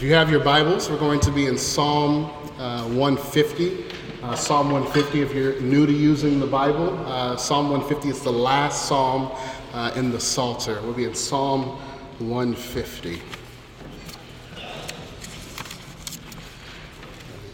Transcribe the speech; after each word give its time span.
If 0.00 0.04
you 0.04 0.14
have 0.14 0.30
your 0.30 0.40
Bibles, 0.40 0.88
we're 0.88 0.98
going 0.98 1.20
to 1.20 1.30
be 1.30 1.44
in 1.44 1.58
Psalm 1.58 2.30
uh, 2.58 2.88
150. 2.88 3.84
Uh, 4.22 4.34
psalm 4.34 4.70
150, 4.70 5.20
if 5.20 5.34
you're 5.34 5.60
new 5.60 5.84
to 5.84 5.92
using 5.92 6.40
the 6.40 6.46
Bible, 6.46 6.96
uh, 7.06 7.36
Psalm 7.36 7.68
150 7.68 8.08
is 8.08 8.22
the 8.22 8.32
last 8.32 8.86
psalm 8.86 9.30
uh, 9.74 9.92
in 9.96 10.10
the 10.10 10.18
Psalter. 10.18 10.80
We'll 10.80 10.94
be 10.94 11.04
in 11.04 11.14
Psalm 11.14 11.78
150. 12.18 13.20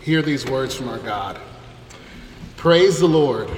Hear 0.02 0.22
these 0.22 0.46
words 0.46 0.72
from 0.72 0.88
our 0.88 1.00
God. 1.00 1.40
Praise 2.56 3.00
the 3.00 3.08
Lord. 3.08 3.50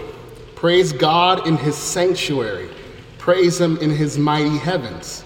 Praise 0.55 0.95
God 0.95 1.46
in 1.46 1.59
his 1.59 1.77
sanctuary. 1.77 2.70
Praise 3.18 3.61
him 3.61 3.77
in 3.82 3.91
his 3.91 4.16
mighty 4.16 4.57
heavens. 4.57 5.25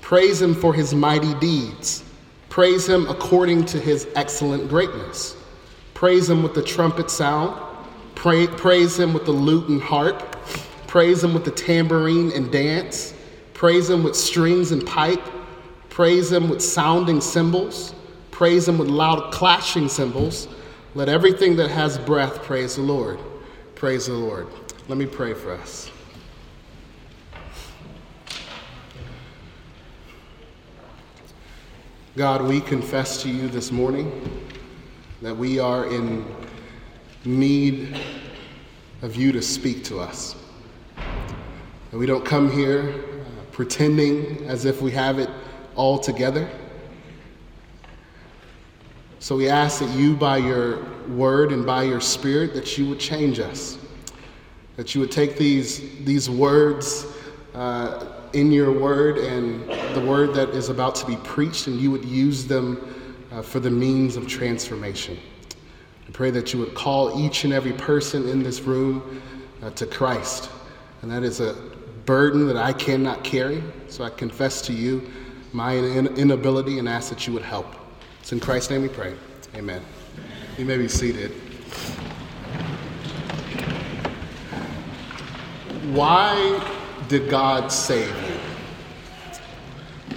Praise 0.00 0.42
him 0.42 0.52
for 0.52 0.74
his 0.74 0.92
mighty 0.92 1.32
deeds. 1.34 2.03
Praise 2.54 2.88
him 2.88 3.08
according 3.08 3.64
to 3.64 3.80
his 3.80 4.06
excellent 4.14 4.68
greatness. 4.68 5.36
Praise 5.92 6.30
him 6.30 6.40
with 6.40 6.54
the 6.54 6.62
trumpet 6.62 7.10
sound. 7.10 7.60
Pray, 8.14 8.46
praise 8.46 8.96
him 8.96 9.12
with 9.12 9.24
the 9.24 9.32
lute 9.32 9.68
and 9.68 9.82
harp. 9.82 10.38
Praise 10.86 11.24
him 11.24 11.34
with 11.34 11.44
the 11.44 11.50
tambourine 11.50 12.30
and 12.30 12.52
dance. 12.52 13.12
Praise 13.54 13.90
him 13.90 14.04
with 14.04 14.14
strings 14.14 14.70
and 14.70 14.86
pipe. 14.86 15.20
Praise 15.90 16.30
him 16.30 16.48
with 16.48 16.62
sounding 16.62 17.20
cymbals. 17.20 17.92
Praise 18.30 18.68
him 18.68 18.78
with 18.78 18.86
loud 18.86 19.32
clashing 19.32 19.88
cymbals. 19.88 20.46
Let 20.94 21.08
everything 21.08 21.56
that 21.56 21.72
has 21.72 21.98
breath 21.98 22.40
praise 22.44 22.76
the 22.76 22.82
Lord. 22.82 23.18
Praise 23.74 24.06
the 24.06 24.12
Lord. 24.12 24.46
Let 24.86 24.96
me 24.96 25.06
pray 25.06 25.34
for 25.34 25.50
us. 25.54 25.90
God, 32.16 32.42
we 32.42 32.60
confess 32.60 33.20
to 33.24 33.28
you 33.28 33.48
this 33.48 33.72
morning 33.72 34.22
that 35.20 35.36
we 35.36 35.58
are 35.58 35.92
in 35.92 36.24
need 37.24 37.98
of 39.02 39.16
you 39.16 39.32
to 39.32 39.42
speak 39.42 39.82
to 39.86 39.98
us. 39.98 40.36
That 41.90 41.98
we 41.98 42.06
don't 42.06 42.24
come 42.24 42.52
here 42.52 42.88
uh, 42.88 43.44
pretending 43.50 44.46
as 44.46 44.64
if 44.64 44.80
we 44.80 44.92
have 44.92 45.18
it 45.18 45.28
all 45.74 45.98
together. 45.98 46.48
So 49.18 49.34
we 49.34 49.48
ask 49.48 49.80
that 49.80 49.90
you, 49.90 50.14
by 50.14 50.36
your 50.36 50.84
word 51.08 51.50
and 51.50 51.66
by 51.66 51.82
your 51.82 52.00
spirit, 52.00 52.54
that 52.54 52.78
you 52.78 52.88
would 52.90 53.00
change 53.00 53.40
us. 53.40 53.76
That 54.76 54.94
you 54.94 55.00
would 55.00 55.10
take 55.10 55.36
these, 55.36 55.80
these 56.04 56.30
words 56.30 57.06
uh, 57.54 58.13
in 58.34 58.52
your 58.52 58.72
word 58.72 59.18
and 59.18 59.68
the 59.94 60.04
word 60.04 60.34
that 60.34 60.50
is 60.50 60.68
about 60.68 60.94
to 60.96 61.06
be 61.06 61.16
preached, 61.16 61.66
and 61.66 61.80
you 61.80 61.90
would 61.90 62.04
use 62.04 62.46
them 62.46 62.94
uh, 63.32 63.42
for 63.42 63.60
the 63.60 63.70
means 63.70 64.16
of 64.16 64.26
transformation. 64.26 65.18
I 66.06 66.10
pray 66.10 66.30
that 66.30 66.52
you 66.52 66.60
would 66.60 66.74
call 66.74 67.24
each 67.24 67.44
and 67.44 67.52
every 67.52 67.72
person 67.72 68.28
in 68.28 68.42
this 68.42 68.60
room 68.60 69.22
uh, 69.62 69.70
to 69.70 69.86
Christ. 69.86 70.50
And 71.02 71.10
that 71.10 71.22
is 71.22 71.40
a 71.40 71.54
burden 72.04 72.46
that 72.46 72.56
I 72.56 72.72
cannot 72.72 73.24
carry. 73.24 73.62
So 73.88 74.04
I 74.04 74.10
confess 74.10 74.60
to 74.62 74.72
you 74.72 75.10
my 75.52 75.76
inability 75.76 76.78
and 76.78 76.88
ask 76.88 77.08
that 77.10 77.26
you 77.26 77.32
would 77.32 77.42
help. 77.42 77.74
It's 78.20 78.32
in 78.32 78.40
Christ's 78.40 78.70
name 78.70 78.82
we 78.82 78.88
pray. 78.88 79.14
Amen. 79.54 79.82
You 80.58 80.64
may 80.64 80.76
be 80.76 80.88
seated. 80.88 81.30
Why 85.92 86.83
did 87.08 87.28
God 87.28 87.70
save 87.70 88.08
you? 88.08 88.36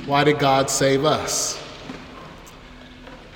Why 0.06 0.24
did 0.24 0.40
God 0.40 0.70
save 0.70 1.04
us? 1.06 1.62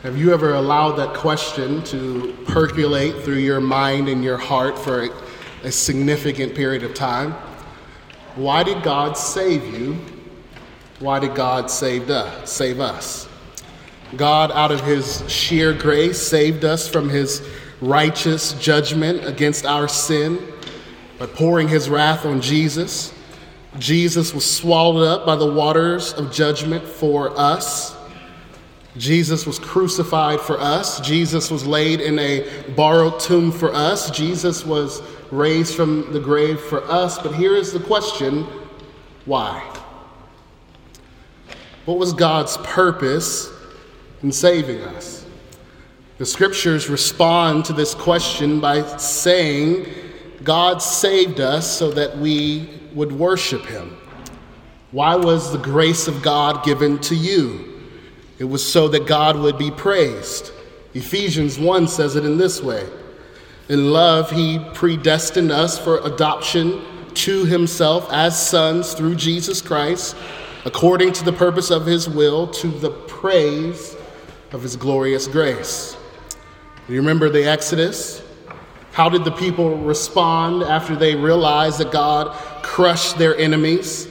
Have 0.03 0.17
you 0.17 0.33
ever 0.33 0.55
allowed 0.55 0.93
that 0.93 1.13
question 1.13 1.83
to 1.85 2.35
percolate 2.47 3.23
through 3.23 3.35
your 3.35 3.59
mind 3.59 4.09
and 4.09 4.23
your 4.23 4.37
heart 4.37 4.79
for 4.79 5.03
a, 5.03 5.09
a 5.63 5.71
significant 5.71 6.55
period 6.55 6.83
of 6.83 6.93
time? 6.93 7.33
Why 8.35 8.63
did 8.63 8.83
God 8.83 9.17
save 9.17 9.63
you? 9.77 9.97
Why 10.99 11.19
did 11.19 11.35
God 11.35 11.69
save 11.69 12.09
us? 12.09 12.49
Save 12.49 12.79
us? 12.79 13.27
God, 14.15 14.51
out 14.51 14.71
of 14.71 14.81
his 14.81 15.23
sheer 15.29 15.73
grace, 15.73 16.19
saved 16.19 16.65
us 16.65 16.87
from 16.87 17.09
his 17.09 17.47
righteous 17.81 18.53
judgment 18.53 19.25
against 19.25 19.65
our 19.65 19.87
sin 19.87 20.39
by 21.19 21.25
pouring 21.27 21.67
his 21.67 21.89
wrath 21.89 22.25
on 22.25 22.41
Jesus. 22.41 23.13
Jesus 23.79 24.33
was 24.33 24.43
swallowed 24.43 25.07
up 25.07 25.25
by 25.25 25.35
the 25.35 25.45
waters 25.45 26.13
of 26.13 26.31
judgment 26.31 26.85
for 26.85 27.37
us. 27.39 27.95
Jesus 28.97 29.45
was 29.45 29.57
crucified 29.57 30.41
for 30.41 30.59
us. 30.59 30.99
Jesus 30.99 31.49
was 31.49 31.65
laid 31.65 32.01
in 32.01 32.19
a 32.19 32.45
borrowed 32.75 33.19
tomb 33.19 33.51
for 33.51 33.73
us. 33.73 34.11
Jesus 34.11 34.65
was 34.65 35.01
raised 35.31 35.75
from 35.75 36.11
the 36.11 36.19
grave 36.19 36.59
for 36.59 36.83
us. 36.91 37.17
But 37.17 37.33
here 37.33 37.55
is 37.55 37.71
the 37.71 37.79
question 37.79 38.45
why? 39.25 39.65
What 41.85 41.97
was 41.97 42.11
God's 42.11 42.57
purpose 42.57 43.49
in 44.21 44.31
saving 44.31 44.81
us? 44.81 45.25
The 46.17 46.25
scriptures 46.25 46.89
respond 46.89 47.65
to 47.65 47.73
this 47.73 47.95
question 47.95 48.59
by 48.59 48.97
saying, 48.97 49.87
God 50.43 50.81
saved 50.81 51.39
us 51.39 51.69
so 51.79 51.89
that 51.91 52.17
we 52.17 52.80
would 52.95 53.11
worship 53.11 53.65
him. 53.65 53.97
Why 54.91 55.15
was 55.15 55.51
the 55.51 55.57
grace 55.57 56.07
of 56.07 56.21
God 56.21 56.65
given 56.65 56.99
to 56.99 57.15
you? 57.15 57.81
It 58.39 58.43
was 58.45 58.69
so 58.69 58.87
that 58.89 59.05
God 59.07 59.37
would 59.37 59.57
be 59.57 59.71
praised. 59.71 60.51
Ephesians 60.93 61.57
1 61.57 61.87
says 61.87 62.15
it 62.15 62.25
in 62.25 62.37
this 62.37 62.61
way 62.61 62.87
In 63.69 63.91
love, 63.91 64.31
he 64.31 64.59
predestined 64.73 65.51
us 65.51 65.77
for 65.77 65.99
adoption 65.99 66.81
to 67.13 67.45
himself 67.45 68.11
as 68.11 68.47
sons 68.47 68.93
through 68.93 69.15
Jesus 69.15 69.61
Christ, 69.61 70.15
according 70.65 71.13
to 71.13 71.23
the 71.23 71.33
purpose 71.33 71.69
of 71.69 71.85
his 71.85 72.09
will, 72.09 72.47
to 72.47 72.67
the 72.67 72.91
praise 72.91 73.95
of 74.51 74.63
his 74.63 74.75
glorious 74.75 75.27
grace. 75.27 75.95
You 76.89 76.97
remember 76.97 77.29
the 77.29 77.47
Exodus? 77.47 78.21
How 78.91 79.07
did 79.07 79.23
the 79.23 79.31
people 79.31 79.77
respond 79.77 80.63
after 80.63 80.95
they 80.95 81.15
realized 81.15 81.79
that 81.79 81.91
God 81.91 82.35
crushed 82.71 83.17
their 83.17 83.37
enemies? 83.37 84.07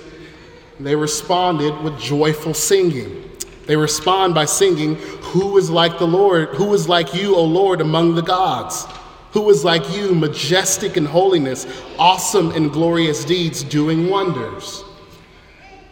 They 0.78 0.94
responded 0.94 1.80
with 1.82 1.98
joyful 1.98 2.52
singing. 2.52 3.30
They 3.64 3.74
respond 3.74 4.34
by 4.34 4.44
singing, 4.44 4.96
Who 5.32 5.56
is 5.56 5.70
like 5.70 5.98
the 5.98 6.06
Lord? 6.06 6.50
Who 6.50 6.74
is 6.74 6.86
like 6.86 7.14
you, 7.14 7.34
O 7.36 7.42
Lord, 7.42 7.80
among 7.80 8.16
the 8.16 8.22
gods? 8.22 8.86
Who 9.32 9.48
is 9.48 9.64
like 9.64 9.90
you, 9.96 10.14
majestic 10.14 10.98
in 10.98 11.06
holiness, 11.06 11.66
awesome 11.98 12.50
in 12.52 12.68
glorious 12.68 13.24
deeds, 13.24 13.62
doing 13.62 14.10
wonders? 14.10 14.84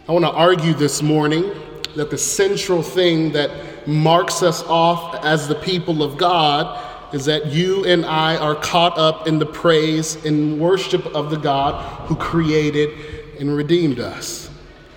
I 0.07 0.11
want 0.11 0.25
to 0.25 0.31
argue 0.31 0.75
this 0.75 1.01
morning 1.01 1.51
that 1.95 2.11
the 2.11 2.19
central 2.19 2.83
thing 2.83 3.31
that 3.31 3.87
marks 3.87 4.43
us 4.43 4.61
off 4.63 5.25
as 5.25 5.47
the 5.47 5.55
people 5.55 6.03
of 6.03 6.17
God 6.17 6.88
is 7.13 7.25
that 7.25 7.47
you 7.47 7.85
and 7.85 8.05
I 8.05 8.37
are 8.37 8.55
caught 8.55 8.97
up 8.97 9.27
in 9.27 9.39
the 9.39 9.45
praise 9.45 10.23
and 10.25 10.59
worship 10.59 11.05
of 11.07 11.29
the 11.29 11.37
God 11.37 12.07
who 12.07 12.15
created 12.15 13.37
and 13.39 13.55
redeemed 13.55 13.99
us. 13.99 14.49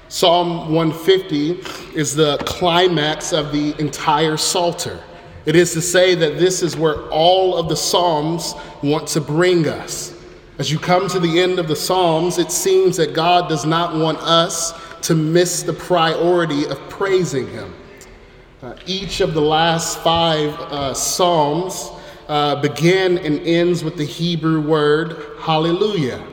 Psalm 0.08 0.74
150 0.74 1.96
is 1.96 2.14
the 2.14 2.36
climax 2.44 3.32
of 3.32 3.50
the 3.50 3.74
entire 3.80 4.36
Psalter. 4.36 5.00
It 5.46 5.56
is 5.56 5.72
to 5.72 5.80
say 5.80 6.14
that 6.14 6.38
this 6.38 6.62
is 6.62 6.76
where 6.76 7.08
all 7.08 7.56
of 7.56 7.68
the 7.68 7.76
Psalms 7.76 8.54
want 8.82 9.08
to 9.08 9.20
bring 9.20 9.66
us. 9.66 10.14
As 10.58 10.70
you 10.70 10.78
come 10.78 11.08
to 11.08 11.18
the 11.18 11.40
end 11.40 11.58
of 11.58 11.66
the 11.66 11.74
Psalms, 11.74 12.38
it 12.38 12.52
seems 12.52 12.98
that 12.98 13.14
God 13.14 13.48
does 13.48 13.64
not 13.64 13.96
want 13.96 14.18
us 14.18 14.74
to 15.02 15.14
miss 15.14 15.62
the 15.62 15.72
priority 15.72 16.66
of 16.66 16.78
praising 16.90 17.48
Him. 17.48 17.74
Uh, 18.62 18.76
each 18.86 19.20
of 19.20 19.34
the 19.34 19.40
last 19.40 19.98
five 20.00 20.50
uh, 20.60 20.94
Psalms 20.94 21.90
uh, 22.32 22.56
begin 22.62 23.18
and 23.18 23.40
ends 23.40 23.84
with 23.84 23.98
the 23.98 24.06
Hebrew 24.06 24.62
word 24.62 25.36
hallelujah. 25.38 26.24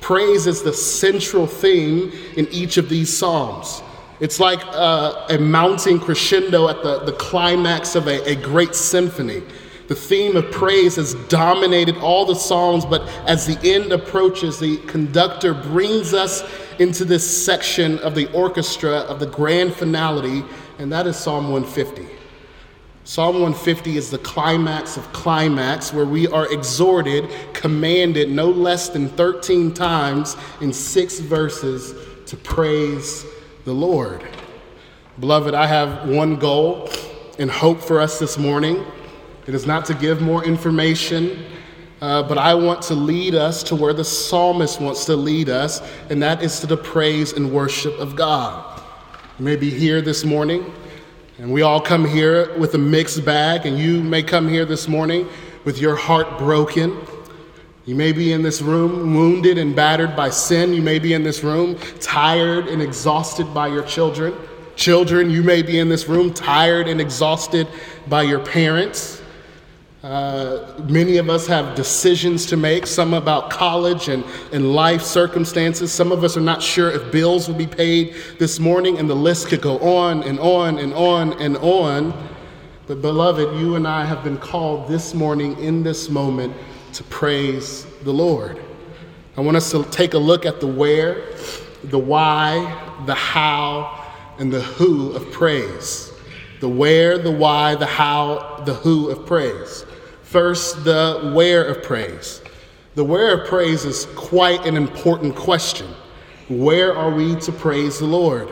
Praise 0.00 0.46
is 0.46 0.62
the 0.62 0.72
central 0.72 1.48
theme 1.48 2.12
in 2.36 2.46
each 2.52 2.76
of 2.76 2.88
these 2.88 3.16
Psalms. 3.16 3.82
It's 4.20 4.38
like 4.38 4.60
uh, 4.66 5.26
a 5.30 5.38
mounting 5.38 5.98
crescendo 5.98 6.68
at 6.68 6.84
the, 6.84 7.00
the 7.00 7.14
climax 7.14 7.96
of 7.96 8.06
a, 8.06 8.22
a 8.30 8.36
great 8.36 8.76
symphony. 8.76 9.42
The 9.88 9.96
theme 9.96 10.36
of 10.36 10.52
praise 10.52 10.94
has 10.96 11.14
dominated 11.26 11.96
all 11.96 12.24
the 12.24 12.36
Psalms, 12.36 12.84
but 12.84 13.02
as 13.26 13.44
the 13.44 13.58
end 13.68 13.90
approaches, 13.90 14.60
the 14.60 14.76
conductor 14.86 15.52
brings 15.52 16.14
us 16.14 16.44
into 16.78 17.04
this 17.04 17.44
section 17.44 17.98
of 17.98 18.14
the 18.14 18.30
orchestra 18.32 18.98
of 18.98 19.18
the 19.18 19.26
grand 19.26 19.74
finality, 19.74 20.44
and 20.78 20.92
that 20.92 21.08
is 21.08 21.16
Psalm 21.16 21.50
150. 21.50 22.23
Psalm 23.06 23.34
150 23.34 23.98
is 23.98 24.10
the 24.10 24.16
climax 24.16 24.96
of 24.96 25.12
climax 25.12 25.92
where 25.92 26.06
we 26.06 26.26
are 26.28 26.50
exhorted, 26.50 27.30
commanded 27.52 28.30
no 28.30 28.48
less 28.48 28.88
than 28.88 29.10
13 29.10 29.74
times 29.74 30.38
in 30.62 30.72
six 30.72 31.18
verses 31.18 31.94
to 32.24 32.34
praise 32.38 33.26
the 33.66 33.74
Lord. 33.74 34.26
Beloved, 35.20 35.52
I 35.52 35.66
have 35.66 36.08
one 36.08 36.36
goal 36.36 36.88
and 37.38 37.50
hope 37.50 37.82
for 37.82 38.00
us 38.00 38.18
this 38.18 38.38
morning. 38.38 38.82
It 39.46 39.54
is 39.54 39.66
not 39.66 39.84
to 39.86 39.94
give 39.94 40.22
more 40.22 40.42
information, 40.42 41.44
uh, 42.00 42.22
but 42.22 42.38
I 42.38 42.54
want 42.54 42.80
to 42.84 42.94
lead 42.94 43.34
us 43.34 43.62
to 43.64 43.76
where 43.76 43.92
the 43.92 44.04
psalmist 44.04 44.80
wants 44.80 45.04
to 45.04 45.14
lead 45.14 45.50
us, 45.50 45.82
and 46.08 46.22
that 46.22 46.42
is 46.42 46.58
to 46.60 46.66
the 46.66 46.78
praise 46.78 47.34
and 47.34 47.52
worship 47.52 47.98
of 47.98 48.16
God. 48.16 48.80
You 49.38 49.44
may 49.44 49.56
be 49.56 49.68
here 49.68 50.00
this 50.00 50.24
morning, 50.24 50.72
and 51.38 51.52
we 51.52 51.62
all 51.62 51.80
come 51.80 52.04
here 52.04 52.56
with 52.58 52.74
a 52.74 52.78
mixed 52.78 53.24
bag, 53.24 53.66
and 53.66 53.76
you 53.76 54.00
may 54.00 54.22
come 54.22 54.48
here 54.48 54.64
this 54.64 54.86
morning 54.86 55.26
with 55.64 55.78
your 55.78 55.96
heart 55.96 56.38
broken. 56.38 56.96
You 57.86 57.96
may 57.96 58.12
be 58.12 58.32
in 58.32 58.42
this 58.42 58.62
room 58.62 59.14
wounded 59.14 59.58
and 59.58 59.74
battered 59.74 60.14
by 60.14 60.30
sin. 60.30 60.72
You 60.72 60.80
may 60.80 61.00
be 61.00 61.12
in 61.12 61.24
this 61.24 61.42
room 61.42 61.76
tired 61.98 62.68
and 62.68 62.80
exhausted 62.80 63.52
by 63.52 63.66
your 63.66 63.82
children. 63.82 64.32
Children, 64.76 65.28
you 65.28 65.42
may 65.42 65.62
be 65.62 65.80
in 65.80 65.88
this 65.88 66.08
room 66.08 66.32
tired 66.32 66.86
and 66.86 67.00
exhausted 67.00 67.66
by 68.08 68.22
your 68.22 68.38
parents. 68.38 69.20
Uh, 70.04 70.70
many 70.86 71.16
of 71.16 71.30
us 71.30 71.46
have 71.46 71.74
decisions 71.74 72.44
to 72.44 72.58
make, 72.58 72.86
some 72.86 73.14
about 73.14 73.48
college 73.48 74.08
and, 74.08 74.22
and 74.52 74.74
life 74.74 75.00
circumstances. 75.00 75.90
Some 75.90 76.12
of 76.12 76.22
us 76.22 76.36
are 76.36 76.42
not 76.42 76.62
sure 76.62 76.90
if 76.90 77.10
bills 77.10 77.48
will 77.48 77.54
be 77.54 77.66
paid 77.66 78.14
this 78.38 78.60
morning, 78.60 78.98
and 78.98 79.08
the 79.08 79.16
list 79.16 79.48
could 79.48 79.62
go 79.62 79.78
on 79.78 80.22
and 80.24 80.38
on 80.38 80.78
and 80.78 80.92
on 80.92 81.40
and 81.40 81.56
on. 81.56 82.12
But, 82.86 83.00
beloved, 83.00 83.58
you 83.58 83.76
and 83.76 83.88
I 83.88 84.04
have 84.04 84.22
been 84.22 84.36
called 84.36 84.88
this 84.88 85.14
morning 85.14 85.58
in 85.58 85.82
this 85.82 86.10
moment 86.10 86.54
to 86.92 87.02
praise 87.04 87.86
the 88.02 88.12
Lord. 88.12 88.60
I 89.38 89.40
want 89.40 89.56
us 89.56 89.70
to 89.70 89.84
take 89.84 90.12
a 90.12 90.18
look 90.18 90.44
at 90.44 90.60
the 90.60 90.66
where, 90.66 91.34
the 91.82 91.98
why, 91.98 92.58
the 93.06 93.14
how, 93.14 94.04
and 94.38 94.52
the 94.52 94.60
who 94.60 95.12
of 95.12 95.32
praise. 95.32 96.13
The 96.64 96.70
where, 96.70 97.18
the 97.18 97.30
why, 97.30 97.74
the 97.74 97.84
how, 97.84 98.62
the 98.64 98.72
who 98.72 99.10
of 99.10 99.26
praise. 99.26 99.84
First, 100.22 100.82
the 100.82 101.30
where 101.34 101.62
of 101.62 101.82
praise. 101.82 102.40
The 102.94 103.04
where 103.04 103.38
of 103.38 103.46
praise 103.46 103.84
is 103.84 104.06
quite 104.16 104.64
an 104.64 104.74
important 104.74 105.36
question. 105.36 105.86
Where 106.48 106.96
are 106.96 107.10
we 107.10 107.36
to 107.40 107.52
praise 107.52 107.98
the 107.98 108.06
Lord? 108.06 108.48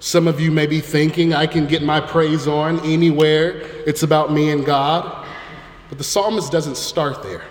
Some 0.00 0.26
of 0.26 0.40
you 0.40 0.50
may 0.50 0.66
be 0.66 0.80
thinking, 0.80 1.34
I 1.34 1.46
can 1.46 1.68
get 1.68 1.84
my 1.84 2.00
praise 2.00 2.48
on 2.48 2.80
anywhere. 2.80 3.60
It's 3.86 4.02
about 4.02 4.32
me 4.32 4.50
and 4.50 4.66
God. 4.66 5.24
But 5.88 5.98
the 5.98 6.04
psalmist 6.04 6.50
doesn't 6.50 6.76
start 6.76 7.22
there. 7.22 7.44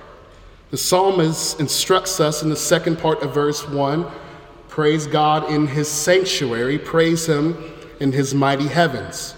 The 0.72 0.78
psalmist 0.78 1.62
instructs 1.62 2.20
us 2.20 2.44
in 2.44 2.50
the 2.50 2.58
second 2.58 3.00
part 3.00 3.24
of 3.24 3.34
verse 3.34 3.66
1 3.66 4.06
praise 4.68 5.08
God 5.08 5.50
in 5.50 5.68
his 5.68 5.88
sanctuary, 5.88 6.78
praise 6.78 7.26
him 7.26 7.56
in 8.02 8.12
his 8.12 8.36
mighty 8.36 8.68
heavens. 8.68 9.36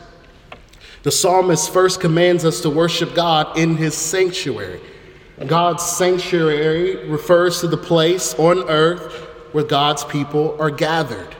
The 1.08 1.12
psalmist 1.12 1.72
first 1.72 2.02
commands 2.02 2.44
us 2.44 2.60
to 2.60 2.70
worship 2.70 3.16
God 3.16 3.58
in 3.58 3.78
his 3.78 3.96
sanctuary. 3.96 4.82
God's 5.48 5.82
sanctuary 5.82 7.08
refers 7.08 7.62
to 7.62 7.70
the 7.70 7.78
place 7.78 8.34
on 8.34 8.68
earth 8.68 9.14
where 9.54 9.64
God's 9.64 10.04
people 10.04 10.62
are 10.62 10.70
gathered. 10.70 11.34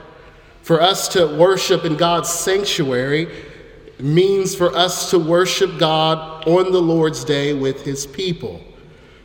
For 0.62 0.80
us 0.80 1.06
to 1.08 1.26
worship 1.36 1.84
in 1.84 1.98
God's 1.98 2.30
sanctuary 2.30 3.28
means 3.98 4.54
for 4.54 4.74
us 4.74 5.10
to 5.10 5.18
worship 5.18 5.76
God 5.76 6.48
on 6.48 6.72
the 6.72 6.80
Lord's 6.80 7.22
day 7.22 7.52
with 7.52 7.84
his 7.84 8.06
people. 8.06 8.62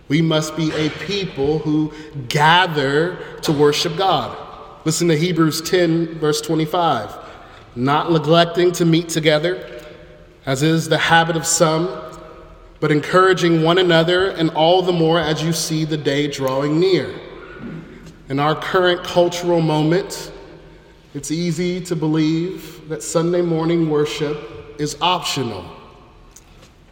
We 0.10 0.22
must 0.22 0.58
be 0.58 0.74
a 0.74 0.90
people 0.90 1.60
who 1.60 1.94
gather 2.28 3.16
to 3.44 3.54
worship 3.54 3.96
God. 3.96 4.38
Listen 4.84 5.08
to 5.08 5.18
Hebrews 5.18 5.62
10, 5.62 6.20
verse 6.20 6.42
25. 6.42 7.16
Not 7.78 8.12
neglecting 8.12 8.74
to 8.74 8.84
meet 8.84 9.08
together 9.08 9.70
as 10.46 10.64
is 10.64 10.90
the 10.90 10.98
habit 10.98 11.36
of 11.36 11.46
some, 11.46 11.90
but 12.80 12.92
encouraging 12.92 13.64
one 13.64 13.78
another, 13.78 14.30
and 14.32 14.50
all 14.52 14.82
the 14.82 14.92
more 14.92 15.20
as 15.20 15.42
you 15.42 15.54
see 15.54 15.86
the 15.86 15.98
day 15.98 16.28
drawing 16.28 16.80
near. 16.80 17.14
In 18.30 18.40
our 18.40 18.56
current 18.56 19.04
cultural 19.04 19.62
moment, 19.62 20.32
it's 21.14 21.32
easy 21.32 21.80
to 21.82 21.96
believe 21.96 22.90
that 22.90 23.02
Sunday 23.02 23.42
morning 23.42 23.90
worship 23.90 24.76
is 24.80 24.98
optional. 25.00 25.66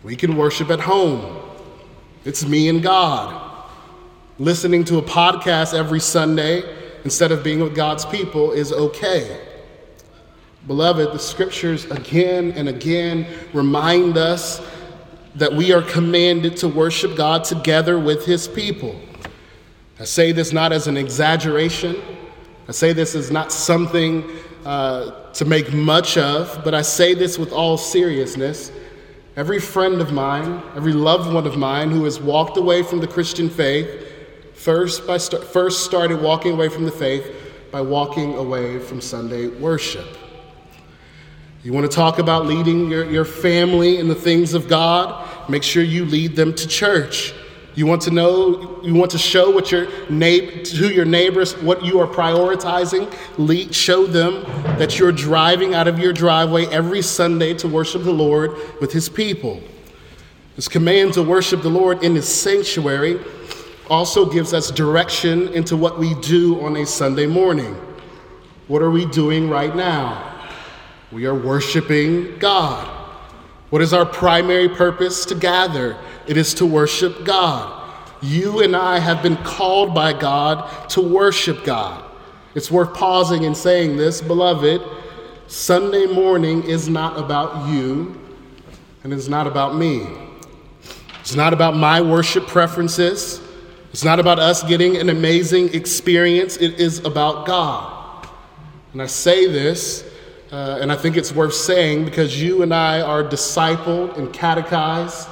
We 0.04 0.16
can 0.16 0.38
worship 0.38 0.70
at 0.70 0.80
home, 0.80 1.42
it's 2.24 2.46
me 2.46 2.70
and 2.70 2.82
God. 2.82 3.50
Listening 4.40 4.84
to 4.86 4.98
a 4.98 5.02
podcast 5.02 5.78
every 5.78 6.00
Sunday 6.00 6.64
instead 7.04 7.32
of 7.32 7.44
being 7.44 7.60
with 7.60 7.76
God's 7.76 8.06
people 8.06 8.52
is 8.52 8.72
okay. 8.72 9.51
Beloved, 10.68 11.12
the 11.12 11.20
scriptures 11.20 11.86
again 11.86 12.52
and 12.52 12.70
again 12.70 13.26
remind 13.54 14.18
us 14.18 14.62
that 15.36 15.52
we 15.52 15.72
are 15.72 15.82
commanded 15.82 16.58
to 16.58 16.68
worship 16.68 17.16
God 17.16 17.44
together 17.44 17.98
with 17.98 18.26
his 18.26 18.48
people. 18.48 19.00
I 20.00 20.04
say 20.04 20.32
this 20.32 20.52
not 20.52 20.72
as 20.72 20.88
an 20.88 20.98
exaggeration, 20.98 21.96
I 22.68 22.74
say 22.74 22.94
this 22.94 23.16
is 23.16 23.32
not 23.32 23.52
something 23.52 24.30
uh, 24.66 25.32
to 25.34 25.46
make 25.46 25.74
much 25.74 26.18
of, 26.18 26.64
but 26.64 26.74
I 26.76 26.84
say 26.84 27.14
this 27.14 27.40
with 27.40 27.52
all 27.52 27.78
seriousness. 27.78 28.72
Every 29.36 29.60
friend 29.60 30.00
of 30.00 30.12
mine, 30.12 30.62
every 30.76 30.94
loved 30.94 31.34
one 31.34 31.48
of 31.48 31.58
mine 31.58 31.90
who 31.90 32.04
has 32.04 32.20
walked 32.20 32.58
away 32.58 32.84
from 32.84 33.00
the 33.00 33.08
Christian 33.08 33.50
faith, 33.50 33.90
first, 34.54 35.08
by 35.08 35.18
st- 35.18 35.44
first 35.44 35.86
started 35.86 36.22
walking 36.22 36.54
away 36.54 36.70
from 36.70 36.86
the 36.86 36.92
faith 36.92 37.26
by 37.72 37.82
walking 37.82 38.36
away 38.36 38.78
from 38.80 39.02
Sunday 39.02 39.48
worship. 39.48 40.06
You 41.64 41.74
want 41.74 41.90
to 41.90 41.96
talk 41.96 42.18
about 42.18 42.48
leading 42.48 42.90
your, 42.90 43.06
your 43.06 43.26
family 43.26 44.00
in 44.00 44.08
the 44.08 44.16
things 44.16 44.56
of 44.56 44.68
God? 44.68 45.28
Make 45.48 45.62
sure 45.62 45.84
you 45.84 46.06
lead 46.06 46.36
them 46.36 46.56
to 46.56 46.68
church. 46.68 47.36
You 47.76 47.86
want 47.86 48.02
to 48.04 48.12
know, 48.12 48.82
you 48.82 48.96
want 48.96 49.12
to 49.12 49.20
show 49.20 49.52
what 49.52 49.72
your 49.72 49.88
neighbor, 50.10 50.64
to 50.64 50.92
your 50.92 51.06
neighbors 51.06 51.56
what 51.58 51.86
you 51.86 52.00
are 52.00 52.08
prioritizing. 52.08 53.14
Lead, 53.38 53.76
show 53.76 54.08
them 54.08 54.42
that 54.80 54.98
you're 54.98 55.12
driving 55.12 55.76
out 55.76 55.88
of 55.88 56.00
your 56.00 56.14
driveway 56.14 56.66
every 56.66 57.04
Sunday 57.04 57.54
to 57.56 57.68
worship 57.68 58.04
the 58.04 58.12
Lord 58.12 58.58
with 58.82 58.92
His 58.92 59.08
people. 59.08 59.62
This 60.56 60.68
command 60.68 61.14
to 61.14 61.22
worship 61.22 61.62
the 61.62 61.70
Lord 61.70 62.04
in 62.04 62.16
His 62.16 62.28
sanctuary 62.28 63.20
also 63.88 64.26
gives 64.26 64.52
us 64.52 64.72
direction 64.72 65.48
into 65.50 65.78
what 65.78 66.00
we 66.00 66.16
do 66.22 66.60
on 66.62 66.76
a 66.78 66.88
Sunday 66.88 67.28
morning. 67.28 67.76
What 68.68 68.82
are 68.82 68.92
we 68.92 69.06
doing 69.06 69.48
right 69.48 69.76
now? 69.76 70.31
We 71.12 71.26
are 71.26 71.36
worshiping 71.36 72.40
God. 72.40 72.88
What 73.70 73.82
is 73.82 73.94
our 73.94 74.06
primary 74.06 74.70
purpose 74.70 75.26
to 75.26 75.36
gather? 75.36 75.98
It 76.26 76.38
is 76.38 76.54
to 76.56 76.66
worship 76.66 77.26
God. 77.26 77.80
You 78.22 78.62
and 78.62 78.76
I 78.76 79.00
have 79.00 79.22
been 79.22 79.38
called 79.38 79.94
by 79.94 80.14
God 80.14 80.90
to 80.90 81.02
worship 81.02 81.64
God. 81.66 82.04
It's 82.56 82.72
worth 82.72 82.94
pausing 82.94 83.46
and 83.46 83.56
saying 83.56 83.98
this, 83.98 84.22
beloved. 84.22 84.82
Sunday 85.48 86.06
morning 86.06 86.64
is 86.64 86.88
not 86.88 87.18
about 87.18 87.68
you, 87.70 88.20
and 89.04 89.12
it's 89.12 89.28
not 89.28 89.48
about 89.48 89.76
me. 89.76 90.08
It's 91.20 91.36
not 91.36 91.54
about 91.54 91.76
my 91.76 92.02
worship 92.02 92.48
preferences. 92.48 93.42
It's 93.92 94.04
not 94.04 94.20
about 94.20 94.40
us 94.40 94.64
getting 94.64 94.96
an 94.98 95.10
amazing 95.10 95.74
experience. 95.74 96.56
It 96.58 96.80
is 96.80 97.00
about 97.00 97.46
God. 97.46 98.28
And 98.94 99.02
I 99.02 99.08
say 99.08 99.48
this 99.48 100.11
uh, 100.52 100.80
and 100.82 100.92
I 100.92 100.98
think 100.98 101.16
it's 101.16 101.32
worth 101.32 101.54
saying 101.54 102.04
because 102.04 102.42
you 102.42 102.62
and 102.62 102.74
I 102.74 103.00
are 103.00 103.24
discipled 103.24 104.18
and 104.18 104.34
catechized 104.34 105.30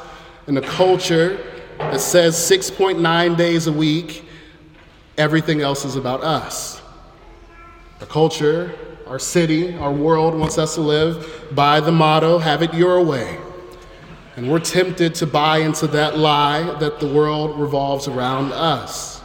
in 0.47 0.55
a 0.55 0.61
culture 0.61 1.37
that 1.77 1.99
says 1.99 2.35
6.9 2.35 3.35
days 3.35 3.67
a 3.67 3.71
week, 3.73 4.23
everything 5.17 5.59
else 5.59 5.83
is 5.83 5.97
about 5.97 6.23
us. 6.23 6.81
Our 7.99 8.07
culture, 8.07 8.73
our 9.07 9.19
city, 9.19 9.75
our 9.75 9.91
world 9.91 10.35
wants 10.35 10.57
us 10.57 10.75
to 10.75 10.81
live 10.81 11.49
by 11.51 11.81
the 11.81 11.91
motto, 11.91 12.37
have 12.37 12.61
it 12.61 12.73
your 12.73 13.03
way. 13.03 13.37
And 14.37 14.49
we're 14.49 14.59
tempted 14.59 15.15
to 15.15 15.27
buy 15.27 15.57
into 15.57 15.85
that 15.87 16.17
lie 16.17 16.63
that 16.79 17.01
the 17.01 17.07
world 17.07 17.59
revolves 17.59 18.07
around 18.07 18.53
us. 18.53 19.21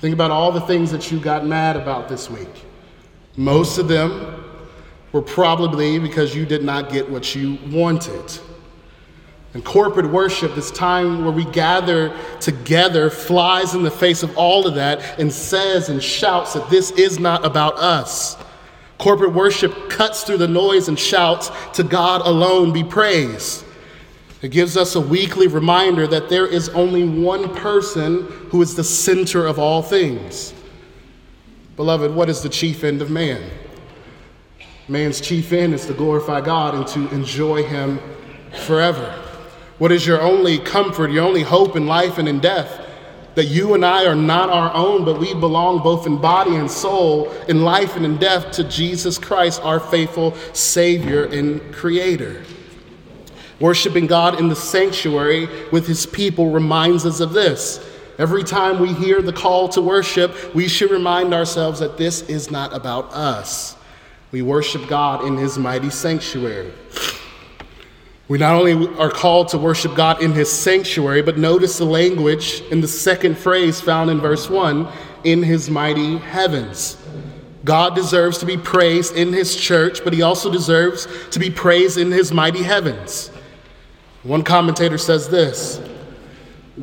Think 0.00 0.14
about 0.14 0.32
all 0.32 0.50
the 0.50 0.62
things 0.62 0.90
that 0.90 1.12
you 1.12 1.20
got 1.20 1.46
mad 1.46 1.76
about 1.76 2.08
this 2.08 2.28
week. 2.28 2.64
Most 3.36 3.78
of 3.78 3.86
them 3.86 4.41
were 5.12 5.22
probably 5.22 5.98
because 5.98 6.34
you 6.34 6.46
did 6.46 6.64
not 6.64 6.90
get 6.90 7.08
what 7.08 7.34
you 7.34 7.58
wanted. 7.70 8.40
And 9.54 9.62
corporate 9.62 10.10
worship, 10.10 10.54
this 10.54 10.70
time 10.70 11.24
where 11.24 11.32
we 11.32 11.44
gather 11.44 12.16
together, 12.40 13.10
flies 13.10 13.74
in 13.74 13.82
the 13.82 13.90
face 13.90 14.22
of 14.22 14.36
all 14.36 14.66
of 14.66 14.74
that 14.76 15.18
and 15.18 15.30
says 15.30 15.90
and 15.90 16.02
shouts 16.02 16.54
that 16.54 16.70
this 16.70 16.90
is 16.92 17.18
not 17.18 17.44
about 17.44 17.76
us. 17.76 18.38
Corporate 18.96 19.34
worship 19.34 19.90
cuts 19.90 20.22
through 20.22 20.38
the 20.38 20.48
noise 20.48 20.88
and 20.88 20.98
shouts, 20.98 21.50
To 21.74 21.82
God 21.82 22.22
alone 22.24 22.72
be 22.72 22.84
praised. 22.84 23.64
It 24.40 24.50
gives 24.50 24.76
us 24.76 24.94
a 24.94 25.00
weekly 25.00 25.48
reminder 25.48 26.06
that 26.06 26.28
there 26.28 26.46
is 26.46 26.68
only 26.70 27.06
one 27.06 27.54
person 27.54 28.22
who 28.50 28.62
is 28.62 28.74
the 28.74 28.84
center 28.84 29.46
of 29.46 29.58
all 29.58 29.82
things. 29.82 30.54
Beloved, 31.76 32.14
what 32.14 32.28
is 32.28 32.42
the 32.42 32.48
chief 32.48 32.84
end 32.84 33.02
of 33.02 33.10
man? 33.10 33.42
Man's 34.88 35.20
chief 35.20 35.52
end 35.52 35.74
is 35.74 35.86
to 35.86 35.94
glorify 35.94 36.40
God 36.40 36.74
and 36.74 36.86
to 36.88 37.14
enjoy 37.14 37.62
Him 37.62 38.00
forever? 38.66 39.18
What 39.78 39.92
is 39.92 40.06
your 40.06 40.20
only 40.20 40.58
comfort, 40.58 41.10
your 41.10 41.24
only 41.24 41.42
hope 41.42 41.76
in 41.76 41.86
life 41.86 42.18
and 42.18 42.28
in 42.28 42.40
death? 42.40 42.80
That 43.34 43.46
you 43.46 43.74
and 43.74 43.84
I 43.84 44.06
are 44.06 44.14
not 44.14 44.50
our 44.50 44.74
own, 44.74 45.04
but 45.04 45.18
we 45.18 45.32
belong 45.34 45.82
both 45.82 46.06
in 46.06 46.20
body 46.20 46.56
and 46.56 46.70
soul, 46.70 47.30
in 47.48 47.62
life 47.62 47.96
and 47.96 48.04
in 48.04 48.18
death, 48.18 48.52
to 48.52 48.64
Jesus 48.64 49.18
Christ, 49.18 49.62
our 49.62 49.80
faithful 49.80 50.34
Savior 50.52 51.24
and 51.24 51.72
Creator. 51.72 52.44
Worshiping 53.58 54.06
God 54.06 54.38
in 54.38 54.48
the 54.48 54.56
sanctuary 54.56 55.48
with 55.70 55.86
His 55.86 56.04
people 56.04 56.50
reminds 56.50 57.06
us 57.06 57.20
of 57.20 57.32
this. 57.32 57.88
Every 58.18 58.44
time 58.44 58.80
we 58.80 58.92
hear 58.92 59.22
the 59.22 59.32
call 59.32 59.68
to 59.70 59.80
worship, 59.80 60.54
we 60.54 60.68
should 60.68 60.90
remind 60.90 61.32
ourselves 61.32 61.80
that 61.80 61.96
this 61.96 62.22
is 62.22 62.50
not 62.50 62.74
about 62.74 63.12
us. 63.14 63.76
We 64.32 64.42
worship 64.42 64.88
God 64.88 65.24
in 65.24 65.36
His 65.36 65.58
mighty 65.58 65.90
sanctuary. 65.90 66.72
We 68.32 68.38
not 68.38 68.54
only 68.54 68.88
are 68.96 69.10
called 69.10 69.48
to 69.48 69.58
worship 69.58 69.94
God 69.94 70.22
in 70.22 70.32
his 70.32 70.50
sanctuary, 70.50 71.20
but 71.20 71.36
notice 71.36 71.76
the 71.76 71.84
language 71.84 72.62
in 72.70 72.80
the 72.80 72.88
second 72.88 73.36
phrase 73.36 73.78
found 73.78 74.08
in 74.08 74.20
verse 74.20 74.48
1 74.48 74.88
in 75.24 75.42
his 75.42 75.68
mighty 75.68 76.16
heavens. 76.16 76.96
God 77.62 77.94
deserves 77.94 78.38
to 78.38 78.46
be 78.46 78.56
praised 78.56 79.14
in 79.14 79.34
his 79.34 79.54
church, 79.54 80.02
but 80.02 80.14
he 80.14 80.22
also 80.22 80.50
deserves 80.50 81.06
to 81.28 81.38
be 81.38 81.50
praised 81.50 81.98
in 81.98 82.10
his 82.10 82.32
mighty 82.32 82.62
heavens. 82.62 83.28
One 84.22 84.44
commentator 84.44 84.96
says 84.96 85.28
this 85.28 85.82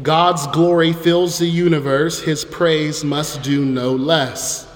God's 0.03 0.45
glory 0.45 0.93
fills 0.93 1.39
the 1.39 1.47
universe, 1.47 2.21
his 2.21 2.45
praise 2.45 3.03
must 3.03 3.41
do 3.41 3.65
no 3.65 3.95
less. 3.95 4.67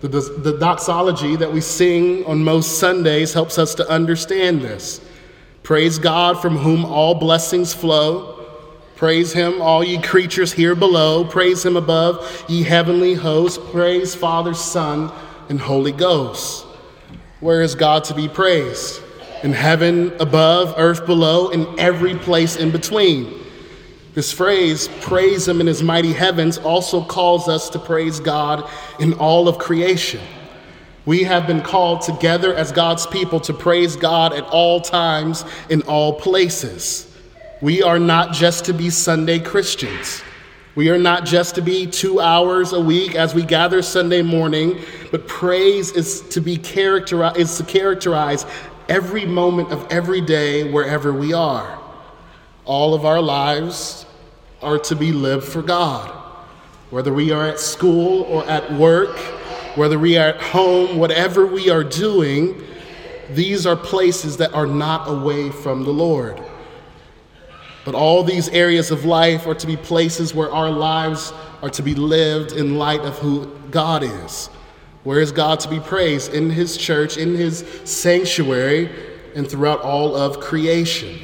The, 0.00 0.08
the, 0.08 0.20
the 0.20 0.58
doxology 0.58 1.36
that 1.36 1.52
we 1.52 1.60
sing 1.60 2.24
on 2.24 2.42
most 2.42 2.78
Sundays 2.78 3.34
helps 3.34 3.58
us 3.58 3.74
to 3.74 3.88
understand 3.88 4.62
this. 4.62 5.00
Praise 5.62 5.98
God 5.98 6.40
from 6.40 6.56
whom 6.56 6.86
all 6.86 7.14
blessings 7.14 7.74
flow. 7.74 8.46
Praise 8.96 9.32
him, 9.32 9.60
all 9.60 9.84
ye 9.84 10.00
creatures 10.00 10.52
here 10.52 10.74
below. 10.74 11.24
Praise 11.24 11.64
him 11.64 11.76
above, 11.76 12.44
ye 12.48 12.62
heavenly 12.62 13.14
hosts. 13.14 13.58
Praise 13.72 14.14
Father, 14.14 14.54
Son, 14.54 15.12
and 15.48 15.60
Holy 15.60 15.92
Ghost. 15.92 16.66
Where 17.40 17.62
is 17.62 17.74
God 17.74 18.04
to 18.04 18.14
be 18.14 18.28
praised? 18.28 19.02
In 19.42 19.52
heaven 19.52 20.12
above, 20.20 20.74
earth 20.76 21.06
below, 21.06 21.48
in 21.48 21.78
every 21.78 22.14
place 22.14 22.56
in 22.56 22.70
between. 22.70 23.39
This 24.20 24.32
phrase, 24.32 24.86
praise 25.00 25.48
him 25.48 25.62
in 25.62 25.66
his 25.66 25.82
mighty 25.82 26.12
heavens, 26.12 26.58
also 26.58 27.02
calls 27.02 27.48
us 27.48 27.70
to 27.70 27.78
praise 27.78 28.20
God 28.20 28.68
in 28.98 29.14
all 29.14 29.48
of 29.48 29.56
creation. 29.56 30.20
We 31.06 31.22
have 31.22 31.46
been 31.46 31.62
called 31.62 32.02
together 32.02 32.54
as 32.54 32.70
God's 32.70 33.06
people 33.06 33.40
to 33.40 33.54
praise 33.54 33.96
God 33.96 34.34
at 34.34 34.44
all 34.44 34.82
times, 34.82 35.46
in 35.70 35.80
all 35.84 36.20
places. 36.20 37.10
We 37.62 37.82
are 37.82 37.98
not 37.98 38.34
just 38.34 38.66
to 38.66 38.74
be 38.74 38.90
Sunday 38.90 39.38
Christians. 39.38 40.20
We 40.74 40.90
are 40.90 40.98
not 40.98 41.24
just 41.24 41.54
to 41.54 41.62
be 41.62 41.86
two 41.86 42.20
hours 42.20 42.74
a 42.74 42.80
week 42.80 43.14
as 43.14 43.34
we 43.34 43.42
gather 43.42 43.80
Sunday 43.80 44.20
morning, 44.20 44.82
but 45.10 45.28
praise 45.28 45.92
is 45.92 46.20
to 46.28 46.42
be 46.42 46.58
characterized 46.58 47.38
is 47.38 47.56
to 47.56 47.64
characterize 47.64 48.44
every 48.86 49.24
moment 49.24 49.72
of 49.72 49.90
every 49.90 50.20
day 50.20 50.70
wherever 50.70 51.10
we 51.10 51.32
are. 51.32 51.78
All 52.66 52.92
of 52.92 53.06
our 53.06 53.22
lives 53.22 54.04
are 54.62 54.78
to 54.78 54.96
be 54.96 55.12
lived 55.12 55.44
for 55.44 55.62
God. 55.62 56.10
Whether 56.90 57.12
we 57.12 57.30
are 57.30 57.46
at 57.46 57.60
school 57.60 58.22
or 58.22 58.44
at 58.46 58.72
work, 58.72 59.16
whether 59.76 59.98
we 59.98 60.18
are 60.18 60.28
at 60.28 60.40
home, 60.40 60.98
whatever 60.98 61.46
we 61.46 61.70
are 61.70 61.84
doing, 61.84 62.62
these 63.30 63.64
are 63.64 63.76
places 63.76 64.36
that 64.38 64.52
are 64.52 64.66
not 64.66 65.08
away 65.08 65.50
from 65.50 65.84
the 65.84 65.90
Lord. 65.90 66.42
But 67.84 67.94
all 67.94 68.22
these 68.22 68.48
areas 68.48 68.90
of 68.90 69.04
life 69.04 69.46
are 69.46 69.54
to 69.54 69.66
be 69.66 69.76
places 69.76 70.34
where 70.34 70.50
our 70.50 70.70
lives 70.70 71.32
are 71.62 71.70
to 71.70 71.82
be 71.82 71.94
lived 71.94 72.52
in 72.52 72.76
light 72.76 73.00
of 73.00 73.18
who 73.18 73.46
God 73.70 74.02
is. 74.02 74.48
Where 75.04 75.20
is 75.20 75.32
God 75.32 75.60
to 75.60 75.68
be 75.68 75.80
praised? 75.80 76.34
In 76.34 76.50
His 76.50 76.76
church, 76.76 77.16
in 77.16 77.34
His 77.34 77.64
sanctuary, 77.84 78.90
and 79.34 79.48
throughout 79.48 79.80
all 79.80 80.14
of 80.14 80.40
creation. 80.40 81.18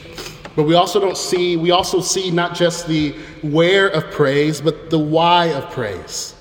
But 0.56 0.62
we 0.62 0.74
also 0.74 0.98
don't 0.98 1.18
see, 1.18 1.56
we 1.56 1.70
also 1.70 2.00
see 2.00 2.30
not 2.30 2.54
just 2.54 2.88
the 2.88 3.12
where 3.42 3.88
of 3.88 4.10
praise, 4.10 4.60
but 4.60 4.88
the 4.88 4.98
why 4.98 5.46
of 5.48 5.70
praise. 5.70 6.34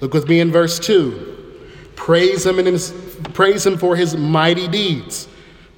Look 0.00 0.14
with 0.14 0.26
me 0.26 0.40
in 0.40 0.50
verse 0.50 0.78
2. 0.80 1.60
Praise 1.94 2.46
him, 2.46 2.58
in 2.58 2.64
his, 2.64 2.92
praise 3.34 3.64
him 3.64 3.76
for 3.76 3.94
his 3.94 4.16
mighty 4.16 4.66
deeds. 4.66 5.28